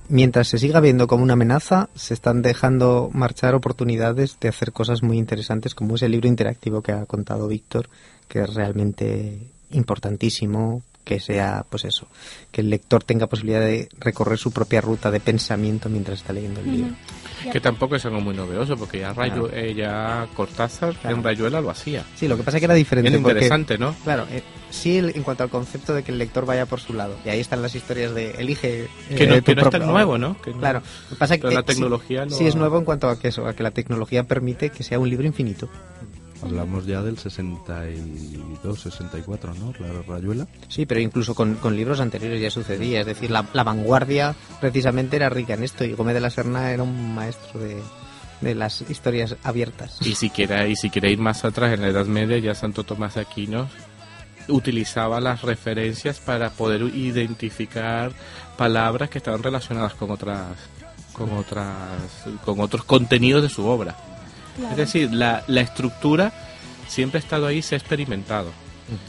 Mientras 0.08 0.48
se 0.48 0.58
siga 0.58 0.80
viendo 0.80 1.06
como 1.06 1.22
una 1.22 1.34
amenaza, 1.34 1.88
se 1.94 2.12
están 2.12 2.42
dejando 2.42 3.08
marchar 3.14 3.54
oportunidades 3.54 4.36
de 4.40 4.48
hacer 4.48 4.72
cosas 4.72 5.02
muy 5.02 5.16
interesantes 5.16 5.74
como 5.74 5.94
ese 5.94 6.08
libro 6.08 6.28
interactivo 6.28 6.82
que 6.82 6.92
ha 6.92 7.06
contado 7.06 7.48
Víctor, 7.48 7.88
que 8.32 8.40
es 8.40 8.54
realmente 8.54 9.36
importantísimo 9.72 10.82
que 11.04 11.20
sea, 11.20 11.66
pues 11.68 11.84
eso, 11.84 12.06
que 12.50 12.62
el 12.62 12.70
lector 12.70 13.04
tenga 13.04 13.26
posibilidad 13.26 13.60
de 13.60 13.90
recorrer 13.98 14.38
su 14.38 14.52
propia 14.52 14.80
ruta 14.80 15.10
de 15.10 15.20
pensamiento 15.20 15.90
mientras 15.90 16.20
está 16.20 16.32
leyendo 16.32 16.60
el 16.60 16.72
libro. 16.72 16.94
Que 17.52 17.60
tampoco 17.60 17.96
es 17.96 18.06
algo 18.06 18.22
muy 18.22 18.34
novedoso, 18.34 18.76
porque 18.78 19.00
ya, 19.00 19.12
Rayo, 19.12 19.50
ya 19.50 20.28
Cortázar 20.34 20.94
en 21.04 21.22
Rayuela 21.22 21.60
lo 21.60 21.68
hacía. 21.68 22.06
Sí, 22.14 22.26
lo 22.26 22.38
que 22.38 22.42
pasa 22.42 22.56
es 22.56 22.60
que 22.62 22.64
era 22.66 22.74
diferente. 22.74 23.10
Era 23.10 23.18
interesante, 23.18 23.76
¿no? 23.76 23.94
Claro, 24.04 24.26
eh, 24.30 24.42
sí 24.70 24.98
en 24.98 25.22
cuanto 25.24 25.42
al 25.42 25.50
concepto 25.50 25.92
de 25.92 26.04
que 26.04 26.12
el 26.12 26.18
lector 26.18 26.46
vaya 26.46 26.64
por 26.64 26.80
su 26.80 26.94
lado. 26.94 27.16
Y 27.26 27.28
ahí 27.28 27.40
están 27.40 27.60
las 27.60 27.74
historias 27.74 28.14
de 28.14 28.30
elige. 28.38 28.84
Eh, 28.84 28.88
que 29.14 29.26
no, 29.26 29.42
que 29.42 29.54
no 29.54 29.62
es 29.62 29.70
tan 29.70 29.86
nuevo, 29.86 30.16
¿no? 30.16 30.36
claro, 30.58 30.80
lo 31.10 31.16
que 31.16 31.16
pasa 31.16 31.34
es 31.34 31.40
que 31.40 31.48
la 31.48 31.64
tecnología 31.64 32.26
sí, 32.30 32.46
es 32.46 32.54
nuevo 32.54 32.78
en 32.78 32.84
cuanto 32.84 33.10
a 33.10 33.18
que 33.18 33.28
eso, 33.28 33.46
a 33.46 33.54
que 33.54 33.62
la 33.62 33.72
tecnología 33.72 34.22
permite 34.22 34.70
que 34.70 34.84
sea 34.84 34.98
un 34.98 35.10
libro 35.10 35.26
infinito. 35.26 35.68
Hablamos 36.42 36.86
ya 36.86 37.02
del 37.02 37.18
62, 37.18 38.80
64, 38.80 39.54
¿no? 39.54 39.72
La 39.78 40.02
rayuela. 40.02 40.46
Sí, 40.68 40.86
pero 40.86 41.00
incluso 41.00 41.34
con, 41.34 41.58
libros 41.76 42.00
anteriores 42.00 42.40
ya 42.40 42.50
sucedía. 42.50 43.00
Es 43.00 43.06
decir, 43.06 43.30
la, 43.30 43.42
vanguardia 43.42 44.34
precisamente 44.60 45.16
era 45.16 45.28
rica 45.28 45.54
en 45.54 45.62
esto 45.62 45.84
y 45.84 45.92
Gómez 45.92 46.14
de 46.14 46.20
la 46.20 46.30
Serna 46.30 46.70
era 46.72 46.82
un 46.82 47.14
maestro 47.14 47.60
de, 47.60 47.80
de 48.40 48.54
las 48.54 48.82
historias 48.90 49.36
abiertas. 49.44 49.98
Y 50.00 50.14
si 50.14 50.30
quiere, 50.30 50.68
y 50.68 50.76
si 50.76 50.90
quiere 50.90 51.10
ir 51.10 51.18
más 51.18 51.44
atrás, 51.44 51.72
en 51.72 51.82
la 51.82 51.88
Edad 51.88 52.06
Media 52.06 52.38
ya 52.38 52.54
Santo 52.54 52.84
Tomás 52.84 53.14
de 53.14 53.20
Aquino 53.20 53.68
utilizaba 54.48 55.20
las 55.20 55.42
referencias 55.42 56.18
para 56.18 56.50
poder 56.50 56.82
identificar 56.82 58.12
palabras 58.56 59.10
que 59.10 59.18
estaban 59.18 59.42
relacionadas 59.42 59.94
con 59.94 60.10
otras 60.10 60.56
con 61.12 61.30
otras 61.32 61.66
con 62.44 62.60
otros 62.60 62.84
contenidos 62.84 63.42
de 63.42 63.48
su 63.48 63.64
obra. 63.66 63.96
Es 64.70 64.76
decir, 64.76 65.12
la, 65.12 65.42
la 65.46 65.60
estructura 65.60 66.32
siempre 66.88 67.18
ha 67.18 67.22
estado 67.22 67.46
ahí, 67.46 67.62
se 67.62 67.74
ha 67.74 67.78
experimentado. 67.78 68.50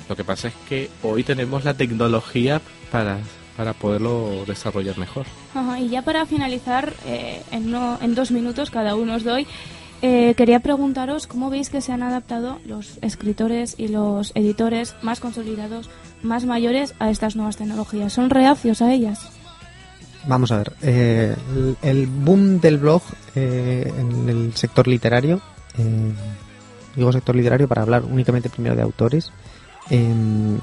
Lo 0.07 0.15
que 0.15 0.23
pasa 0.23 0.47
es 0.47 0.53
que 0.69 0.89
hoy 1.01 1.23
tenemos 1.23 1.65
la 1.65 1.73
tecnología 1.73 2.61
para, 2.91 3.17
para 3.57 3.73
poderlo 3.73 4.45
desarrollar 4.47 4.97
mejor. 4.97 5.25
y 5.79 5.89
ya 5.89 6.01
para 6.01 6.25
finalizar, 6.25 6.93
eh, 7.05 7.41
en, 7.51 7.71
no, 7.71 7.97
en 8.01 8.15
dos 8.15 8.31
minutos 8.31 8.71
cada 8.71 8.95
uno 8.95 9.15
os 9.15 9.23
doy, 9.23 9.45
eh, 10.01 10.33
quería 10.35 10.59
preguntaros 10.59 11.27
cómo 11.27 11.49
veis 11.49 11.69
que 11.69 11.81
se 11.81 11.91
han 11.91 12.03
adaptado 12.03 12.59
los 12.65 12.97
escritores 13.01 13.75
y 13.77 13.87
los 13.87 14.31
editores 14.35 14.95
más 15.01 15.19
consolidados, 15.19 15.89
más 16.21 16.45
mayores 16.45 16.93
a 16.99 17.09
estas 17.09 17.35
nuevas 17.35 17.57
tecnologías. 17.57 18.13
¿Son 18.13 18.29
reacios 18.29 18.81
a 18.81 18.93
ellas? 18.93 19.29
Vamos 20.25 20.51
a 20.51 20.57
ver, 20.57 20.73
eh, 20.81 21.35
el, 21.81 22.07
boom 22.07 22.61
del 22.61 22.77
blog 22.77 23.01
eh, 23.35 23.91
en 23.97 24.29
el 24.29 24.55
sector 24.55 24.87
literario, 24.87 25.41
eh, 25.77 26.11
digo 26.95 27.11
sector 27.11 27.35
literario 27.35 27.67
para 27.67 27.81
hablar 27.81 28.03
únicamente 28.05 28.49
primero 28.49 28.75
de 28.75 28.81
autores, 28.81 29.31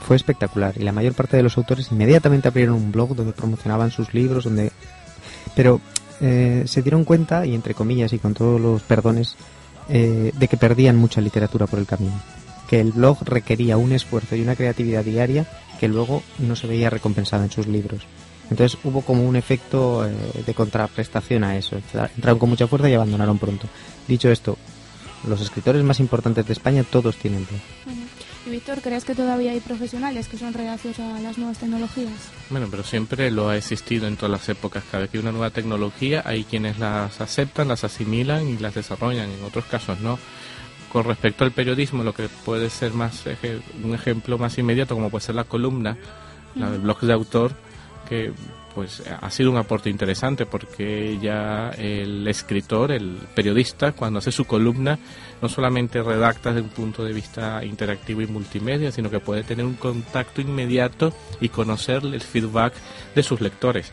fue 0.01 0.17
espectacular 0.17 0.75
y 0.79 0.83
la 0.83 0.93
mayor 0.93 1.13
parte 1.13 1.37
de 1.37 1.43
los 1.43 1.59
autores 1.59 1.93
inmediatamente 1.93 2.49
abrieron 2.49 2.77
un 2.77 2.91
blog 2.91 3.15
donde 3.15 3.35
promocionaban 3.35 3.91
sus 3.91 4.15
libros, 4.15 4.45
donde, 4.45 4.73
pero 5.55 5.79
se 6.19 6.83
dieron 6.83 7.05
cuenta 7.05 7.45
y 7.45 7.55
entre 7.55 7.75
comillas 7.75 8.15
y 8.15 8.19
con 8.19 8.33
todos 8.33 8.59
los 8.59 8.81
perdones 8.81 9.37
de 9.89 10.49
que 10.49 10.57
perdían 10.57 10.97
mucha 10.97 11.21
literatura 11.21 11.67
por 11.67 11.79
el 11.79 11.87
camino, 11.87 12.19
que 12.67 12.81
el 12.81 12.93
blog 12.93 13.23
requería 13.25 13.77
un 13.77 13.93
esfuerzo 13.93 14.37
y 14.37 14.41
una 14.41 14.57
creatividad 14.57 15.05
diaria 15.05 15.47
que 15.79 15.87
luego 15.87 16.23
no 16.39 16.57
se 16.57 16.67
veía 16.67 16.89
recompensada 16.89 17.45
en 17.45 17.51
sus 17.51 17.67
libros. 17.67 18.07
Entonces 18.51 18.79
hubo 18.85 19.03
como 19.03 19.27
un 19.27 19.37
efecto 19.37 20.07
eh, 20.07 20.13
de 20.45 20.55
contraprestación 20.55 21.45
a 21.45 21.57
eso. 21.57 21.77
Entraron 21.77 22.39
con 22.39 22.51
mucha 22.51 22.67
fuerza 22.67 22.91
y 22.91 22.95
abandonaron 22.95 23.39
pronto. 23.39 23.69
Dicho 24.09 24.31
esto, 24.31 24.59
los 25.27 25.41
escritores 25.41 25.83
más 25.85 26.01
importantes 26.01 26.47
de 26.47 26.53
España 26.53 26.83
todos 26.83 27.17
tienen 27.17 27.47
blog. 27.47 27.61
¿Y 28.47 28.51
Víctor, 28.51 28.81
crees 28.81 29.05
que 29.05 29.15
todavía 29.15 29.53
hay 29.53 29.61
profesionales 29.61 30.27
que 30.27 30.39
son 30.39 30.55
reacios 30.55 30.99
a 30.99 31.21
las 31.21 31.37
nuevas 31.37 31.59
tecnologías? 31.59 32.15
Bueno, 32.49 32.69
pero 32.71 32.83
siempre 32.83 33.31
lo 33.31 33.51
ha 33.51 33.57
existido 33.57 34.07
en 34.07 34.17
todas 34.17 34.31
las 34.31 34.49
épocas. 34.49 34.83
Cada 34.91 35.03
vez 35.03 35.11
que 35.11 35.19
hay 35.19 35.23
una 35.23 35.33
nueva 35.33 35.51
tecnología, 35.51 36.23
hay 36.25 36.45
quienes 36.45 36.79
las 36.79 37.21
aceptan, 37.21 37.69
las 37.69 37.85
asimilan 37.85 38.49
y 38.49 38.57
las 38.57 38.75
desarrollan. 38.75 39.29
En 39.29 39.45
otros 39.45 39.67
casos 39.67 40.01
no. 40.01 40.19
Con 40.91 41.05
respecto 41.05 41.45
al 41.45 41.53
periodismo, 41.53 42.03
lo 42.03 42.15
que 42.15 42.29
puede 42.45 42.71
ser 42.71 42.95
más 42.95 43.25
un 43.85 43.95
ejemplo 43.95 44.39
más 44.39 44.59
inmediato, 44.59 44.95
como 44.95 45.11
puede 45.11 45.25
ser 45.25 45.35
la 45.35 45.45
columna, 45.45 45.97
la 46.57 46.71
del 46.71 46.81
blog 46.81 47.01
de 47.03 47.13
autor, 47.13 47.53
que 48.11 48.33
pues 48.75 49.03
ha 49.09 49.31
sido 49.31 49.53
un 49.53 49.57
aporte 49.57 49.89
interesante 49.89 50.45
porque 50.45 51.17
ya 51.23 51.71
el 51.71 52.27
escritor, 52.27 52.91
el 52.91 53.19
periodista, 53.35 53.93
cuando 53.93 54.19
hace 54.19 54.33
su 54.33 54.47
columna, 54.47 54.99
no 55.41 55.49
solamente 55.49 56.03
redacta 56.03 56.51
desde 56.51 56.63
un 56.63 56.71
punto 56.71 57.05
de 57.05 57.13
vista 57.13 57.65
interactivo 57.65 58.21
y 58.21 58.27
multimedia, 58.27 58.91
sino 58.91 59.11
que 59.11 59.21
puede 59.21 59.45
tener 59.45 59.65
un 59.65 59.75
contacto 59.75 60.41
inmediato 60.41 61.13
y 61.41 61.51
conocer 61.51 62.05
el 62.05 62.21
feedback 62.21 62.75
de 63.15 63.23
sus 63.23 63.41
lectores. 63.41 63.93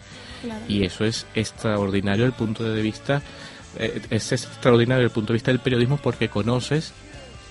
Y 0.68 0.84
eso 0.84 1.05
es 1.05 1.28
extraordinario 1.36 2.26
el 2.26 2.34
punto 2.34 2.63
de 2.63 2.82
vista, 2.82 3.22
eh, 3.78 4.01
es 4.09 4.32
extraordinario 4.32 5.05
el 5.05 5.11
punto 5.11 5.34
de 5.34 5.38
vista 5.38 5.51
del 5.51 5.59
periodismo 5.59 5.97
porque 5.97 6.30
conoces 6.30 6.93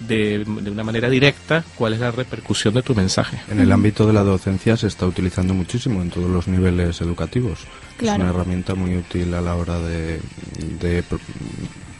de, 0.00 0.44
una 0.46 0.84
manera 0.84 1.08
directa 1.08 1.64
cuál 1.76 1.94
es 1.94 2.00
la 2.00 2.10
repercusión 2.10 2.74
de 2.74 2.82
tu 2.82 2.94
mensaje. 2.94 3.38
En 3.50 3.60
el 3.60 3.72
ámbito 3.72 4.06
de 4.06 4.12
la 4.12 4.22
docencia 4.22 4.76
se 4.76 4.86
está 4.86 5.06
utilizando 5.06 5.54
muchísimo 5.54 6.02
en 6.02 6.10
todos 6.10 6.30
los 6.30 6.48
niveles 6.48 7.00
educativos. 7.00 7.60
Es 8.00 8.08
una 8.10 8.28
herramienta 8.28 8.74
muy 8.74 8.96
útil 8.96 9.32
a 9.34 9.40
la 9.40 9.54
hora 9.54 9.78
de, 9.78 10.20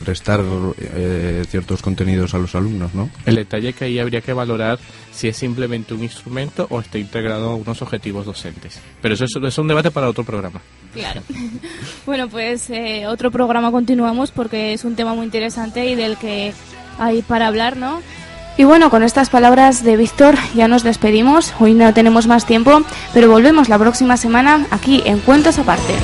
prestar 0.05 0.43
eh, 0.79 1.43
ciertos 1.49 1.83
contenidos 1.83 2.35
a 2.35 2.39
los 2.39 2.55
alumnos, 2.55 2.95
¿no? 2.95 3.11
El 3.25 3.37
detalle 3.37 3.73
que 3.73 3.87
ahí 3.87 3.99
habría 3.99 4.21
que 4.21 4.33
valorar 4.33 4.79
si 5.11 5.29
es 5.29 5.37
simplemente 5.37 5.95
un 5.95 6.03
instrumento 6.03 6.67
o 6.71 6.81
está 6.81 6.99
integrado 6.99 7.51
a 7.51 7.55
unos 7.57 7.81
objetivos 7.81 8.27
docentes. 8.27 8.79
Pero 9.01 9.15
eso 9.15 9.25
es, 9.25 9.59
un 9.59 9.69
debate 9.69 9.91
para 9.91 10.09
otro 10.09 10.23
programa. 10.23 10.61
Claro. 10.93 11.23
bueno, 12.07 12.29
pues 12.29 12.69
eh, 12.71 13.07
otro 13.07 13.31
programa 13.31 13.73
continuamos 13.73 14.31
porque 14.31 14.75
es 14.75 14.85
un 14.85 14.95
tema 14.97 15.15
muy 15.15 15.25
interesante 15.25 15.87
y 15.87 15.95
del 15.95 16.19
que 16.19 16.53
ahí 16.99 17.23
para 17.23 17.47
hablar, 17.47 17.77
¿no? 17.77 18.01
Y 18.59 18.65
bueno, 18.65 18.89
con 18.89 19.03
estas 19.03 19.29
palabras 19.29 19.85
de 19.85 19.97
Víctor 19.97 20.35
ya 20.55 20.67
nos 20.67 20.83
despedimos. 20.83 21.53
Hoy 21.61 21.75
no 21.75 21.93
tenemos 21.93 22.27
más 22.27 22.47
tiempo, 22.47 22.83
pero 23.13 23.29
volvemos 23.29 23.69
la 23.69 23.79
próxima 23.79 24.17
semana 24.17 24.67
aquí 24.71 25.03
en 25.05 25.19
Cuentos 25.19 25.59
Aparte. 25.59 25.95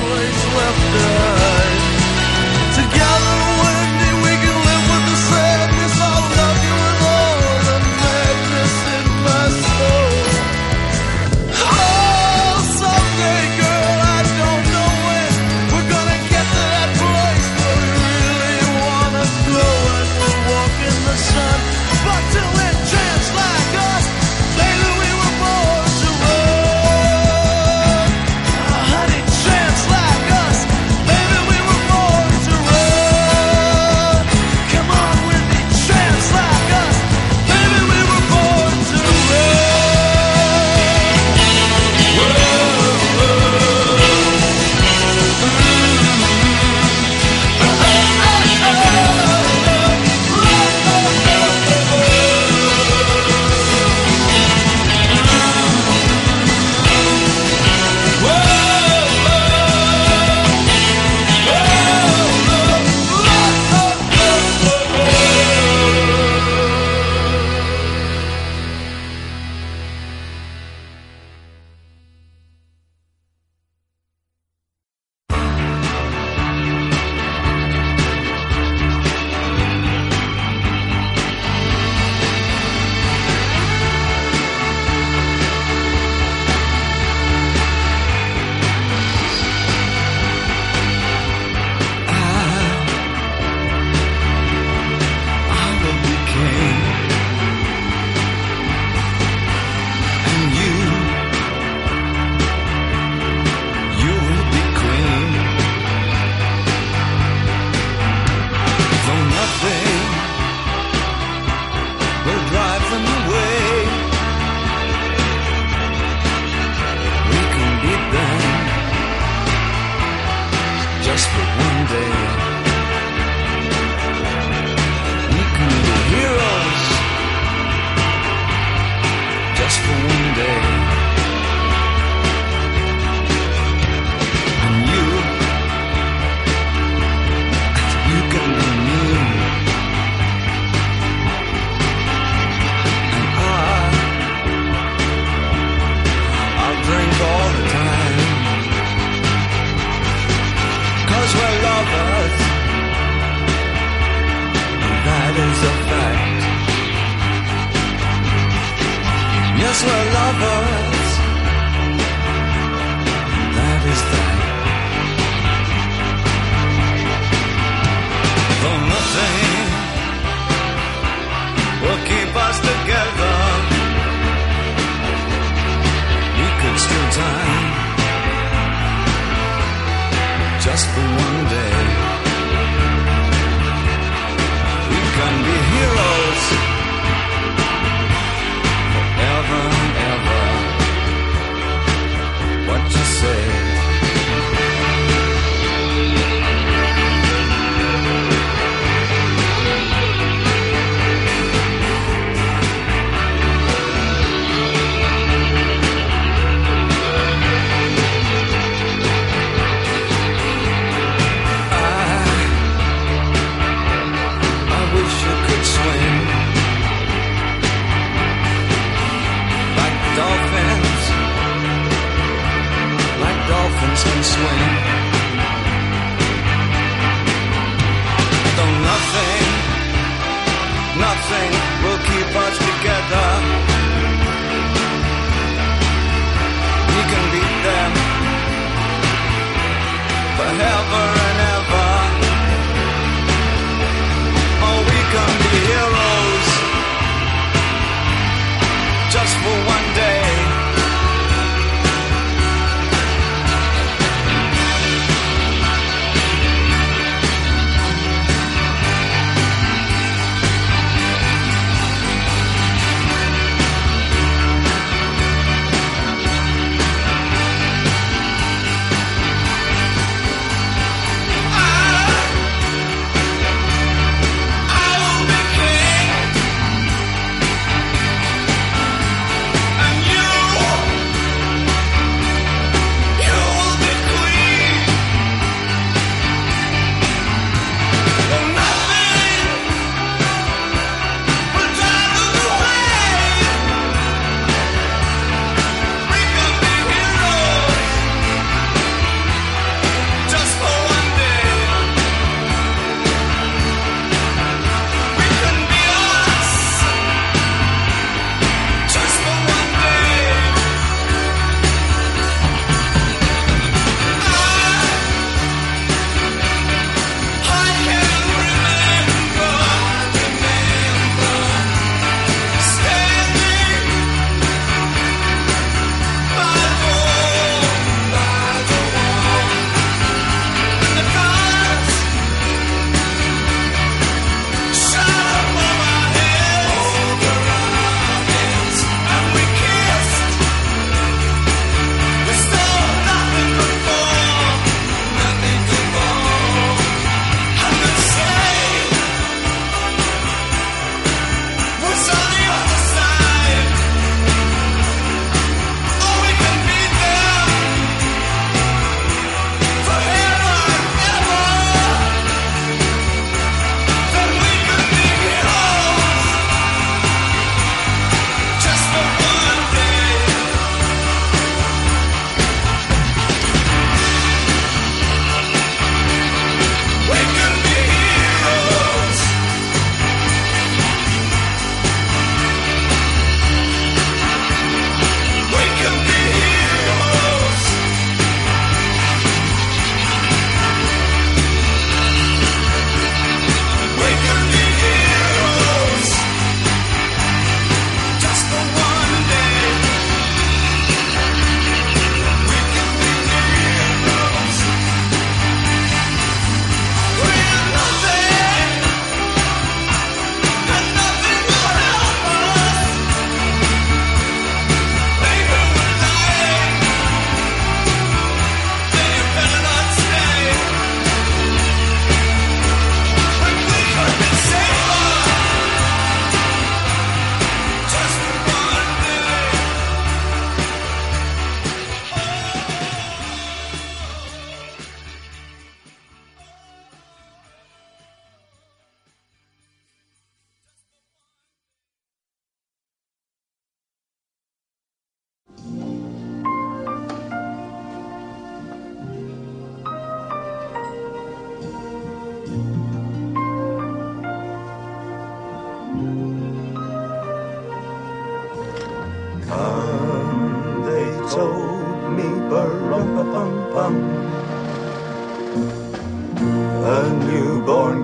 never 240.57 241.22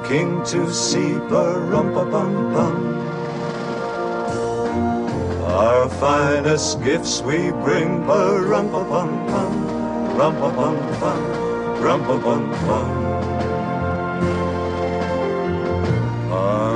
king 0.10 0.42
to 0.44 0.74
see, 0.74 1.14
pa-rum-pa-bum-bum. 1.30 2.76
Our 5.46 5.88
finest 6.02 6.84
gifts 6.84 7.22
we 7.22 7.52
bring, 7.64 8.04
pa-rum-pa-bum-bum, 8.06 9.54
rum-pa-bum-bum, 10.18 11.22
rum-pa-bum-bum. 11.80 12.90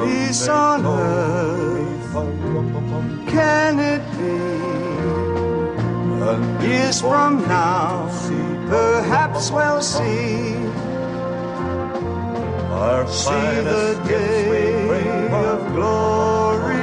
Peace 0.05 0.47
on 0.47 0.85
earth, 0.85 2.13
can 3.33 3.79
it 3.79 4.03
be? 4.17 4.37
A 6.21 6.33
Years 6.67 7.01
from 7.01 7.41
now, 7.47 8.07
perhaps 8.69 9.49
we'll 9.49 9.81
see. 9.81 10.62
Our 12.93 13.07
See 13.07 13.31
the 13.31 13.99
day 14.07 14.37
we 14.53 14.61
bring 14.87 15.33
of 15.33 15.59
glory. 15.73 16.77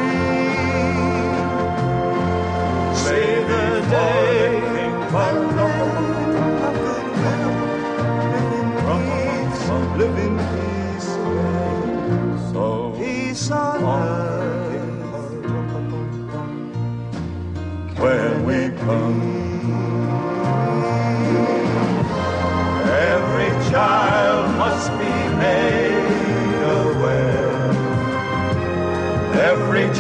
See 3.02 3.34
the 3.52 3.66
day 3.94 4.60
peace. 10.50 11.10
So 12.50 12.64
peace 12.98 13.50
on 13.52 13.84
earth. 13.84 14.78
When 18.00 18.44
we 18.46 18.58
come. 18.80 19.19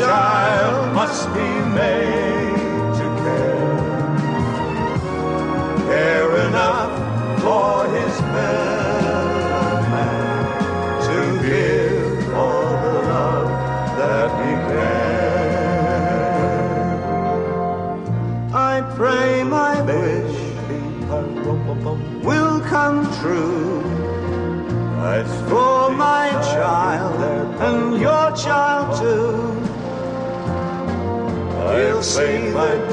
Child 0.00 0.94
must 0.94 1.28
be 1.34 1.48
made 1.76 2.09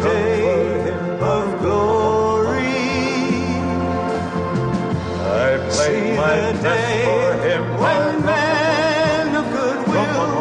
day 0.01 0.91
of 1.21 1.59
glory. 1.59 2.57
I 5.45 5.69
play 5.71 6.17
my 6.17 6.51
day 6.61 7.03
for 7.07 7.29
him 7.47 7.63
when 7.81 8.25
men 8.25 9.35
of 9.35 9.45
goodwill 9.57 10.31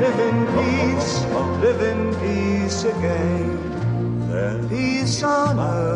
live 0.00 0.18
in 0.28 0.38
peace, 0.56 1.24
live 1.64 1.82
in 1.92 2.00
peace 2.20 2.84
again. 2.84 4.28
Then 4.30 4.68
peace 4.68 5.22
on 5.22 5.58
earth. 5.58 5.95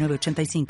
906985. 0.00 0.66